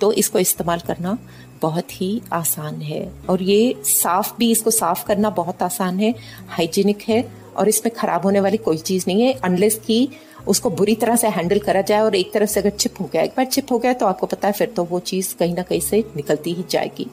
तो 0.00 0.12
इसको 0.14 0.38
इस्तेमाल 0.38 0.80
करना 0.80 1.16
बहुत 1.62 1.92
ही 1.92 2.20
आसान 2.32 2.80
है। 2.82 3.02
और 3.30 3.42
ये 3.42 3.74
साफ़ 3.84 4.32
भी, 4.38 4.50
इसको 4.50 4.70
साफ़ 4.70 5.04
करना 5.06 5.30
बहुत 5.32 5.62
आसान 5.62 5.98
है 6.00 6.14
हाइजीनिक 6.48 7.02
है, 7.08 7.24
और 7.56 7.68
इसमें 7.68 7.94
खराब 7.94 8.22
होने 8.22 8.40
वाली 8.40 8.56
कोई 8.58 8.76
चीज़ 8.78 9.04
नहीं 9.08 9.22
है 9.22 9.32
अनलेस 9.44 9.76
की 9.86 10.08
उसको 10.46 10.70
बुरी 10.70 10.94
तरह 10.94 11.16
से 11.16 11.28
हैंडल 11.28 11.58
करा 11.58 11.80
जाए 11.82 12.00
और 12.00 12.14
एक 12.14 12.32
तरफ़ 12.32 12.50
से 12.50 12.60
अगर 12.60 12.70
चिप 12.70 13.00
हो 13.00 13.08
गया, 13.12 13.22
एक 13.22 13.32
बार 13.36 13.46
चिप 13.46 13.72
हो 13.72 13.78
गया 13.78 13.92
तो 13.92 14.06
आपको 14.06 14.26
पता 14.26 14.48
है 14.48 14.54
फिर 14.54 14.72
तो 14.76 14.84
वो 14.84 14.98
चीज़ 15.02 15.34
कहीं 15.36 15.54
ना 15.54 15.62
कहीं 15.62 15.80
से 15.80 16.04
निकलती 16.16 16.52
ही 16.52 16.64
जाएगी। 16.70 17.06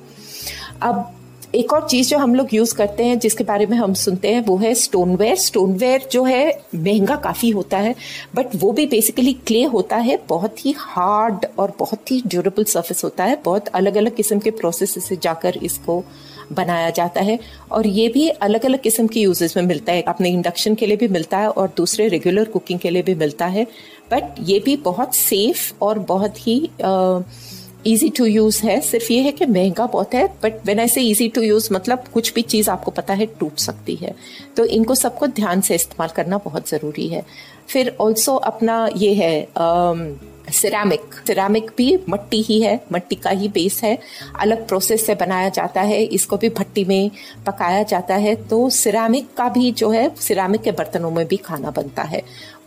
अब 0.82 1.13
एक 1.56 1.74
और 1.74 1.88
चीज़ 1.90 2.10
जो 2.10 2.18
हम 2.18 2.34
लोग 2.36 2.54
यूज़ 2.54 2.74
करते 2.76 3.04
हैं, 3.04 3.18
जिसके 3.20 3.44
बारे 3.44 3.66
में 3.66 3.76
हम 3.78 3.94
सुनते 3.94 4.34
हैं, 4.34 4.42
वो 4.42 4.58
है 4.58 4.74
स्टोनवेयर 4.76 5.36
स्टोनवेयर 5.36 6.08
जो 6.12 6.24
है, 6.24 6.48
महँगा 6.76 7.16
काफ़ी 7.16 7.50
होता 7.50 7.78
है 7.78 7.96
बट 8.36 8.56
वो 8.56 8.72
भी 8.72 8.86
बेसिकली 8.86 9.34
क्ले 9.48 9.63
होता 9.66 9.96
है, 9.98 10.20
बहुत 10.30 10.66
ही 10.66 10.74
हार्ड 10.78 11.46
और 11.60 11.74
बहुत 11.80 12.12
ही 12.12 12.22
ड्यूरेबल 12.28 12.63
सरफेस 12.66 13.04
होता 13.04 13.24
है, 13.24 13.42
बहुत 13.46 13.68
अलग 13.70 13.98
अलग 13.98 14.16
किस्म 14.16 14.40
के 14.40 14.52
प्रोसेस 14.52 15.04
से 15.06 15.16
जाकर 15.16 15.58
इसको 15.63 16.04
बनाया 16.52 16.90
जाता 16.90 17.22
है 17.22 17.38
और 17.72 17.88
ये 17.88 18.08
भी 18.10 18.28
अलग 18.30 18.66
अलग 18.66 18.82
किस्म 18.82 19.08
की 19.08 19.22
यूजेस 19.22 19.58
में 19.58 19.64
मिलता 19.64 19.94
है। 19.94 20.02
अपने 20.04 20.30
इंडक्शन 20.30 20.76
के 20.76 20.86
लिए 20.86 20.98
भी 20.98 21.08
मिलता 21.08 21.38
है 21.38 21.50
और 21.50 21.74
दूसरे 21.78 22.08
रेगुलर 22.08 22.46
कुकिंग 22.46 22.80
के 22.80 22.90
लिए 22.90 23.02
भी 23.02 23.16
मिलता 23.16 23.46
है। 23.48 23.66
बट 24.12 24.36
ये 24.42 24.60
भी 24.60 24.76
बहुत 24.84 25.16
सेफ़ 25.16 25.72
और 25.82 26.00
बहुत 26.00 26.48
ही 26.48 26.58
ईजी 27.88 28.10
टू 28.10 28.26
यूज़ 28.26 28.62
है। 28.66 28.80
सिर्फ़ 28.82 29.12
ये 29.14 29.20
है 29.22 29.32
कि 29.32 29.46
महँगा 29.46 29.86
बहुत 29.86 30.14
है 30.14 30.26
बट 30.44 30.66
वेन 30.66 30.80
आई 30.80 30.88
से 30.88 31.02
ईजी 31.02 31.28
टू 31.28 31.42
यूज़ 31.42 31.68
मतलब 31.74 32.04
कुछ 32.14 32.34
भी 32.34 32.42
चीज़ 32.44 32.70
आपको 32.70 32.92
पता 32.92 33.14
है 33.14 33.26
टूट 33.40 33.60
सकती 33.60 33.96
है। 33.96 34.16
तो 34.58 34.66
इनको 34.66 34.96
सबको 34.96 35.28
ध्यान 35.28 35.62
से 35.62 35.76
इस्तेमाल 35.76 36.10
करना 36.16 36.38
बहुत 36.46 36.70
ज़रूरी 36.70 37.08
है। 37.08 37.24
फिर 37.68 37.96
ऑल्सो 38.02 38.36
अपना 38.36 38.90
ये 38.98 39.14
है 39.14 39.42
सिरामिक 40.52 41.02
सिरामिक 41.28 41.72
भी 41.78 42.00
मट्टी 42.10 42.42
ही 42.42 42.62
है, 42.62 42.80
मट्टी 42.94 43.16
का 43.16 43.30
ही 43.30 43.48
बेस 43.48 43.84
है। 43.84 43.98
अलग 44.40 44.68
प्रोसेस 44.68 45.06
से 45.06 45.16
बनाया 45.16 45.50
जाता 45.50 45.82
है, 45.82 46.04
इसको 46.04 46.38
भी 46.38 46.50
भट्टी 46.50 46.86
में 46.86 47.12
पकाया 47.46 47.84
जाता 47.84 48.16
है। 48.16 48.36
तो 48.36 48.70
सिरामिक 48.70 49.34
का 49.38 49.50
भी 49.50 49.72
जो 49.72 49.90
है 49.90 50.16
सिरामिक 50.16 50.62
के 50.62 50.72
बर्तनों 50.72 51.12
में 51.12 51.28
भी 51.28 51.38
खाना 51.38 51.72
बनता 51.72 52.04
है। 52.04 52.24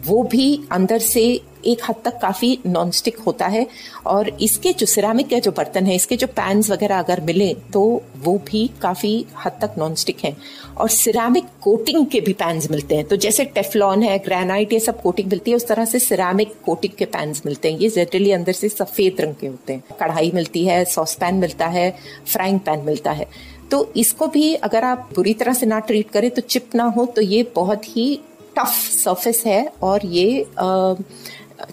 वो 0.06 0.22
भी 0.22 0.64
अंदर 0.72 0.98
से 0.98 1.40
एक 1.64 1.80
हद 1.88 1.96
तक 2.04 2.18
काफ़ी 2.22 2.58
नॉन 2.66 2.90
स्टिक 2.92 3.18
होता 3.18 3.46
है। 3.46 3.66
और 4.06 4.28
इसके 4.40 4.72
जो 4.72 4.86
सिरामिक 4.86 5.28
के 5.28 5.40
जो 5.40 5.50
बर्तन 5.52 5.86
है, 5.86 5.94
इसके 5.94 6.16
जो 6.16 6.26
पैन्स 6.28 6.70
वगैरह 6.70 6.98
अगर 6.98 7.20
मिले 7.20 7.52
तो 7.72 7.82
वो 8.18 8.36
भी 8.46 8.66
काफ़ी 8.82 9.14
हद 9.44 9.58
तक 9.62 9.74
नॉन 9.78 9.94
स्टिक 9.96 10.24
है। 10.24 10.36
और 10.78 10.88
सिरामिक 10.90 11.44
कोटिंग 11.62 12.06
के 12.06 12.20
भी 12.20 12.32
पैन्स 12.34 12.70
मिलते 12.70 12.96
हैं। 12.96 13.04
तो 13.04 13.16
जैसे 13.18 13.44
टेफलॉन 13.46 14.02
है 14.02 14.18
ग्रेनाइट 14.20 14.72
ये 14.72 14.80
सब 14.80 15.00
कोटिंग 15.02 15.28
मिलती 15.30 15.50
है, 15.50 15.56
उस 15.56 15.66
तरह 15.68 15.84
से 15.84 15.98
सिरामिक 15.98 16.54
कोटिंग 16.64 16.92
के 16.98 17.04
पैन्स 17.06 17.42
मिलते 17.46 17.72
हैं। 17.72 17.78
ये 17.78 17.88
जनरली 17.90 18.32
अंदर 18.32 18.52
से 18.52 18.68
सफ़ेद 18.68 19.20
रंग 19.20 19.34
के 19.34 19.46
होते 19.46 19.72
हैं। 19.72 19.96
कढ़ाई 20.00 20.30
मिलती 20.34 20.64
है 20.64 20.84
सॉस 20.86 21.14
पैन 21.14 21.34
मिलता 21.36 21.66
है 21.68 21.90
फ्राइंग 22.26 22.60
पैन 22.60 22.80
मिलता 22.80 23.12
है। 23.12 23.26
तो 23.70 23.92
इसको 23.96 24.26
भी 24.28 24.54
अगर 24.56 24.84
आप 24.84 25.08
बुरी 25.14 25.34
तरह 25.34 25.52
से 25.54 25.66
ना 25.66 25.78
ट्रीट 25.80 26.10
करें 26.10 26.30
तो 26.30 26.42
चिप 26.42 26.74
ना 26.74 26.84
हो 26.96 27.04
तो 27.06 27.22
ये 27.22 27.42
बहुत 27.54 27.84
ही 27.88 28.14
टफ 28.56 28.72
सरफेस 28.92 29.42
है। 29.46 29.64
और 29.82 30.06
ये 30.06 30.46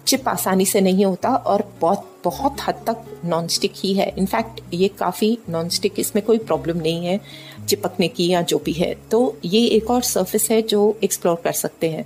चिप 0.06 0.28
आसानी 0.28 0.64
से 0.66 0.80
नहीं 0.80 1.04
होता 1.04 1.28
और 1.28 1.72
बहुत 1.80 2.14
बहुत 2.24 2.56
हद 2.60 2.74
तक 2.86 3.04
नॉन 3.24 3.46
स्टिक 3.48 3.72
ही। 3.76 3.92
है 3.94 4.12
इनफैक्ट 4.18 4.60
ये 4.74 4.88
काफ़ी 4.88 5.38
नॉन 5.50 5.68
स्टिक 5.68 5.98
इसमें 5.98 6.24
कोई 6.24 6.38
प्रॉब्लम 6.38 6.78
नहीं 6.78 7.06
है 7.06 7.20
चिपकने 7.68 8.08
की 8.08 8.26
या 8.28 8.40
जो 8.42 8.58
भी 8.58 8.72
है। 8.72 8.92
तो 9.10 9.20
ये 9.44 9.60
एक 9.66 9.90
और 9.90 10.02
सरफेस 10.02 10.50
है 10.50 10.60
जो 10.62 10.98
एक्सप्लोर 11.04 11.40
कर 11.44 11.52
सकते 11.52 11.90
हैं। 11.90 12.04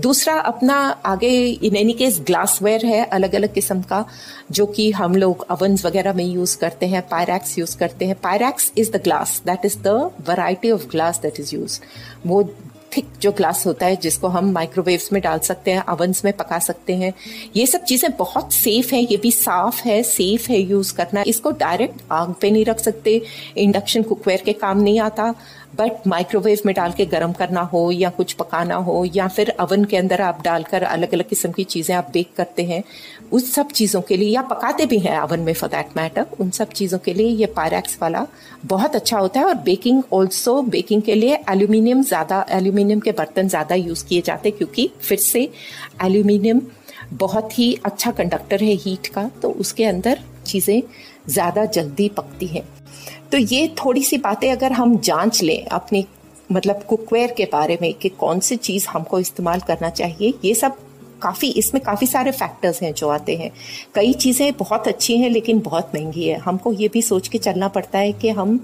दूसरा, 0.00 0.34
अपना 0.34 0.76
आगे 1.06 1.30
इन 1.46 1.76
एनी 1.76 1.92
केस 1.92 2.20
ग्लासवेयर 2.26 2.86
है 2.86 3.04
अलग 3.04 3.34
अलग 3.34 3.52
किस्म 3.54 3.82
का, 3.82 4.04
जो 4.50 4.66
कि 4.66 4.90
हम 4.90 5.16
लोग 5.16 5.46
अवन्स 5.50 5.84
वगैरह 5.86 6.12
में 6.12 6.24
यूज़ 6.24 6.56
करते 6.58 6.86
हैं 6.86 7.02
पायरैक्स 7.08 7.58
यूज़ 7.58 7.76
करते 7.78 8.06
हैं। 8.06 8.14
Pyrex 8.20 8.72
is 8.78 8.92
the 8.92 9.02
glass 9.04 9.42
that 9.46 9.64
is 9.64 9.78
the 9.78 10.10
variety 10.28 10.70
of 10.70 10.86
glass 10.86 11.20
that 11.22 11.40
is 11.40 11.54
use 11.54 11.80
वो 12.26 12.42
थिक 12.96 13.06
जो 13.20 13.32
ग्लास 13.32 13.66
होता 13.66 13.86
है, 13.86 13.96
जिसको 13.96 14.28
हम 14.28 14.50
माइक्रोवेव्स 14.52 15.12
में 15.12 15.20
डाल 15.22 15.38
सकते 15.38 15.70
हैं 15.70 15.82
अवंस 15.88 16.24
में 16.24 16.32
पका 16.32 16.58
सकते 16.58 16.96
हैं, 16.96 17.12
ये 17.56 17.66
सब 17.66 17.84
चीज़ें 17.84 18.10
बहुत 18.16 18.52
सेफ़ 18.52 18.94
है, 18.94 19.02
ये 19.02 19.16
भी 19.16 19.30
साफ़ 19.30 19.82
है 19.84 20.02
सेफ़ 20.02 20.50
है 20.52 20.60
यूज़ 20.60 20.94
करना। 20.94 21.24
इसको 21.26 21.50
डायरेक्ट 21.50 22.00
आग 22.12 22.34
पे 22.40 22.50
नहीं 22.50 22.64
रख 22.64 22.78
सकते 22.78 23.22
इंडक्शन 23.56 24.02
कुकवेयर 24.02 24.42
के 24.44 24.52
काम 24.52 24.80
नहीं 24.80 25.00
आता। 25.00 25.34
बट 25.74 26.06
माइक्रोवेव 26.06 26.58
में 26.66 26.74
डाल 26.74 26.92
के 26.92 27.04
गर्म 27.06 27.32
करना 27.32 27.60
हो 27.72 27.90
या 27.90 28.10
कुछ 28.10 28.32
पकाना 28.32 28.74
हो 28.76 29.04
या 29.14 29.26
फिर 29.28 29.50
अवन 29.60 29.84
के 29.84 29.96
अंदर 29.96 30.20
आप 30.20 30.40
डालकर 30.44 30.82
अलग 30.82 31.12
अलग 31.14 31.28
किस्म 31.28 31.50
की 31.52 31.64
चीज़ें 31.64 31.94
आप 31.96 32.10
बेक 32.12 32.32
करते 32.36 32.64
हैं, 32.64 32.82
उस 33.32 33.52
सब 33.54 33.70
चीज़ों 33.70 34.00
के 34.02 34.16
लिए 34.16 34.28
या 34.28 34.42
पकाते 34.42 34.86
भी 34.86 34.98
हैं 34.98 35.16
अवन 35.18 35.40
में 35.40 35.52
फॉर 35.52 35.70
दैट 35.70 35.96
मैटर 35.96 36.26
उन 36.40 36.50
सब 36.50 36.70
चीज़ों 36.70 36.98
के 36.98 37.14
लिए 37.14 37.28
ये 37.28 37.46
पायरैक्स 37.56 37.98
वाला 38.02 38.26
बहुत 38.64 38.96
अच्छा 38.96 39.18
होता 39.18 39.40
है 39.40 39.46
और 39.46 39.54
बेकिंग 39.64 40.02
ऑल्सो 40.12 40.60
बेकिंग 40.68 41.02
के 41.02 41.14
लिए 41.14 41.38
एल्यूमिनियम 41.50 42.02
ज़्यादा 42.02 42.44
एल्यूमिनियम 42.50 43.00
के 43.00 43.12
बर्तन 43.12 43.48
ज़्यादा 43.48 43.74
यूज़ 43.74 44.04
किए 44.06 44.20
जाते 44.20 44.50
क्योंकि 44.50 44.90
फिर 45.00 45.18
से 45.18 45.48
एल्यूमिनियम 46.04 46.62
बहुत 47.12 47.58
ही 47.58 47.72
अच्छा 47.84 48.10
कंडक्टर 48.12 48.62
है 48.62 48.74
हीट 48.76 49.06
का 49.06 49.28
तो 49.42 49.50
उसके 49.60 49.84
अंदर 49.84 50.18
चीज़ें 50.46 50.82
ज़्यादा 51.28 51.64
जल्दी 51.66 52.08
पकती 52.08 52.46
हैं। 52.46 52.62
तो 53.32 53.38
ये 53.38 53.66
थोड़ी 53.84 54.02
सी 54.02 54.18
बातें 54.18 54.50
अगर 54.52 54.72
हम 54.72 54.96
जाँच 54.98 55.42
लें 55.42 55.64
अपनी 55.66 56.06
मतलब 56.52 56.82
कुकवेयर 56.82 57.32
के 57.36 57.44
बारे 57.44 57.78
में 57.82 57.92
कि 57.94 58.08
कौन 58.08 58.40
सी 58.40 58.56
चीज़ 58.56 58.86
हमको 58.88 59.18
इस्तेमाल 59.20 59.60
करना 59.60 59.90
चाहिए, 59.90 60.32
ये 60.44 60.54
सब 60.54 60.76
काफ़ी, 61.22 61.48
इसमें 61.50 61.82
काफ़ी 61.84 62.06
सारे 62.06 62.30
फैक्टर्स 62.30 62.80
हैं 62.82 62.92
जो 62.94 63.08
आते 63.08 63.34
हैं। 63.36 63.50
कई 63.94 64.12
चीज़ें 64.14 64.52
बहुत 64.58 64.88
अच्छी 64.88 65.16
हैं 65.18 65.30
लेकिन 65.30 65.60
बहुत 65.60 65.90
महँगी 65.94 66.24
है। 66.24 66.38
हमको 66.38 66.72
ये 66.72 66.88
भी 66.88 67.02
सोच 67.02 67.28
के 67.28 67.38
चलना 67.38 67.68
पड़ता 67.68 67.98
है 67.98 68.12
कि 68.12 68.28
हम 68.30 68.58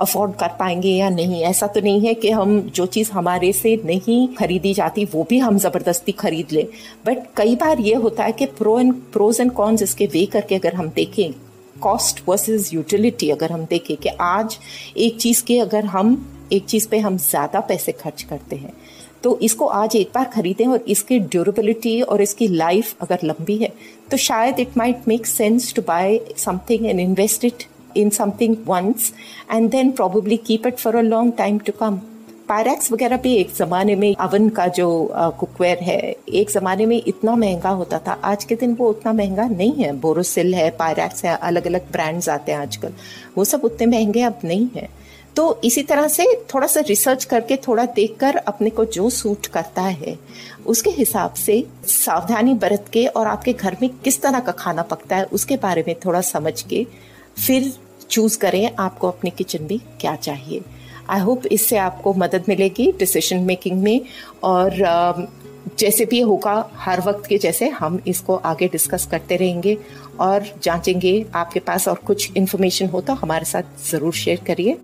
अफोर्ड 0.00 0.34
कर 0.34 0.48
पाएँगे 0.58 0.88
या 0.88 1.08
नहीं। 1.08 1.42
ऐसा 1.42 1.66
तो 1.66 1.80
नहीं 1.80 2.00
है 2.00 2.14
कि 2.14 2.30
हम 2.30 2.60
जो 2.60 2.86
चीज़ 2.86 3.12
हमारे 3.12 3.52
से 3.52 3.76
नहीं 3.84 4.26
खरीदी 4.34 4.74
जाती, 4.74 5.04
वो 5.04 5.26
भी 5.30 5.38
हम 5.38 5.58
ज़बरदस्ती 5.58 6.12
खरीद 6.12 6.52
लें। 6.52 6.66
बट 7.06 7.26
कई 7.36 7.54
बार 7.56 7.80
ये 7.80 7.94
होता 7.96 8.24
है 8.24 8.32
कि 8.32 8.46
pro 8.58 8.78
and 8.80 8.94
pros 9.12 9.40
and 9.40 9.52
cons 9.52 9.82
इसके 9.82 10.06
वे 10.06 10.26
करके 10.26 10.54
अगर 10.54 10.74
हम 10.74 10.88
देखें 10.88 11.30
कॉस्ट 11.82 12.22
वर्सेस 12.28 12.72
यूटिलिटी, 12.74 13.30
अगर 13.30 13.52
हम 13.52 13.64
देखें 13.64 13.96
कि 13.96 14.08
आज 14.20 14.58
एक 14.96 15.16
चीज़ 15.16 15.44
के 15.44 15.58
अगर 15.58 15.84
हम, 15.86 16.16
एक 16.52 16.64
चीज़ 16.64 16.88
पे 16.88 16.98
हम 16.98 17.16
ज़्यादा 17.18 17.60
पैसे 17.60 17.92
खर्च 17.92 18.22
करते 18.22 18.56
हैं 18.56 18.72
तो 19.22 19.38
इसको 19.42 19.66
आज 19.66 19.96
एक 19.96 20.10
बार 20.14 20.24
खरीदें 20.24 20.66
और 20.66 20.84
इसकी 20.88 21.18
ड्यूरेबिलिटी 21.18 22.00
और 22.02 22.22
इसकी 22.22 22.48
लाइफ 22.48 23.02
अगर 23.02 23.18
लंबी 23.24 23.56
है 23.56 23.72
तो 24.10 24.16
शायद 24.16 24.60
it 24.60 24.76
might 24.78 25.08
make 25.08 25.26
sense 25.26 25.72
to 25.74 25.82
buy 25.82 26.20
something 26.36 26.86
and 26.86 27.00
invest 27.00 27.44
it 27.44 27.64
in 27.96 28.10
something 28.10 28.56
once 28.66 29.12
and 29.52 29.70
then 29.70 29.90
probably 29.90 30.36
keep 30.46 30.66
it 30.66 30.78
for 30.78 30.96
a 30.96 31.02
long 31.02 31.32
time 31.38 31.58
to 31.58 31.72
come 31.72 32.00
Pyrex 32.50 32.90
वगैरह 32.92 33.16
भी 33.16 33.34
एक 33.34 33.50
ज़माने 33.56 33.94
में 33.96 34.14
अवन 34.20 34.48
का 34.48 34.66
जो 34.68 34.86
कुकवेयर 35.38 35.78
है, 35.78 35.98
एक 36.28 36.50
ज़माने 36.50 36.86
में 36.86 37.02
इतना 37.06 37.34
महँगा 37.36 37.68
होता 37.70 37.98
था। 37.98 38.12
आज 38.24 38.44
के 38.44 38.54
दिन 38.54 38.74
वो 38.74 38.88
उतना 38.90 39.12
महँगा 39.12 39.44
नहीं 39.48 39.72
है। 39.74 39.92
बोरोसिल 39.96 40.54
है 40.54 40.68
पायरैक्स 40.70 41.24
है 41.24 41.36
अलग 41.38 41.66
अलग 41.66 41.90
ब्रांड्स 41.92 42.28
आते 42.28 42.52
हैं 42.52 42.58
आजकल। 42.58 42.92
वो 43.36 43.44
सब 43.44 43.64
उतने 43.64 43.86
महँगे 43.86 44.22
अब 44.22 44.40
नहीं 44.44 44.68
है। 44.76 44.88
तो 45.36 45.60
इसी 45.64 45.82
तरह 45.82 46.08
से 46.08 46.26
थोड़ा 46.54 46.66
सा 46.66 46.80
रिसर्च 46.88 47.24
करके 47.24 47.56
थोड़ा 47.68 47.84
देखकर 47.92 48.36
अपने 48.36 48.70
को 48.70 48.84
जो 48.88 49.10
सूट 49.10 49.46
करता 49.46 49.82
है, 49.82 50.18
उसके 50.66 50.90
हिसाब 50.90 51.34
से 51.34 51.62
सावधानी 51.86 52.54
बरत 52.56 52.90
के 52.92 53.06
और 53.06 53.26
आपके 53.26 53.52
घर 53.52 53.76
में 53.82 53.88
किस 54.04 54.20
तरह 54.22 54.40
का 54.40 54.52
खाना 54.54 54.82
पकता 54.82 55.16
है, 55.16 55.24
उसके 55.24 55.56
बारे 55.58 55.84
में 55.86 55.94
थोड़ा 56.04 56.20
समझ 56.24 56.60
के 56.62 56.84
फिर 57.46 57.72
चूज़ 58.10 58.38
करें, 58.38 58.70
आपको 58.78 59.08
अपने 59.08 59.30
किचन 59.30 59.68
में 59.70 59.78
क्या 60.00 60.16
चाहिए। 60.18 60.62
आई 61.10 61.20
होप 61.20 61.46
इससे 61.52 61.76
आपको 61.78 62.14
मदद 62.14 62.44
मिलेगी 62.48 62.90
डिसीज़न 62.98 63.42
मेकिंग 63.44 63.82
में 63.82 64.00
और 64.44 65.28
जैसे 65.78 66.04
भी 66.04 66.20
होगा, 66.20 66.70
हर 66.76 67.00
वक्त 67.00 67.26
के 67.28 67.38
जैसे 67.38 67.68
हम 67.70 68.00
इसको 68.06 68.34
आगे 68.36 68.68
डिस्कस 68.68 69.06
करते 69.06 69.36
रहेंगे 69.36 69.76
और 70.20 70.46
जांचेंगे, 70.62 71.24
आपके 71.34 71.60
पास 71.60 71.88
और 71.88 71.98
कुछ 72.06 72.36
इन्फॉर्मेशन 72.36 72.86
हो 72.88 73.00
तो 73.00 73.12
हमारे 73.14 73.44
साथ 73.44 73.90
ज़रूर 73.90 74.12
शेयर 74.14 74.40
करिए। 74.46 74.76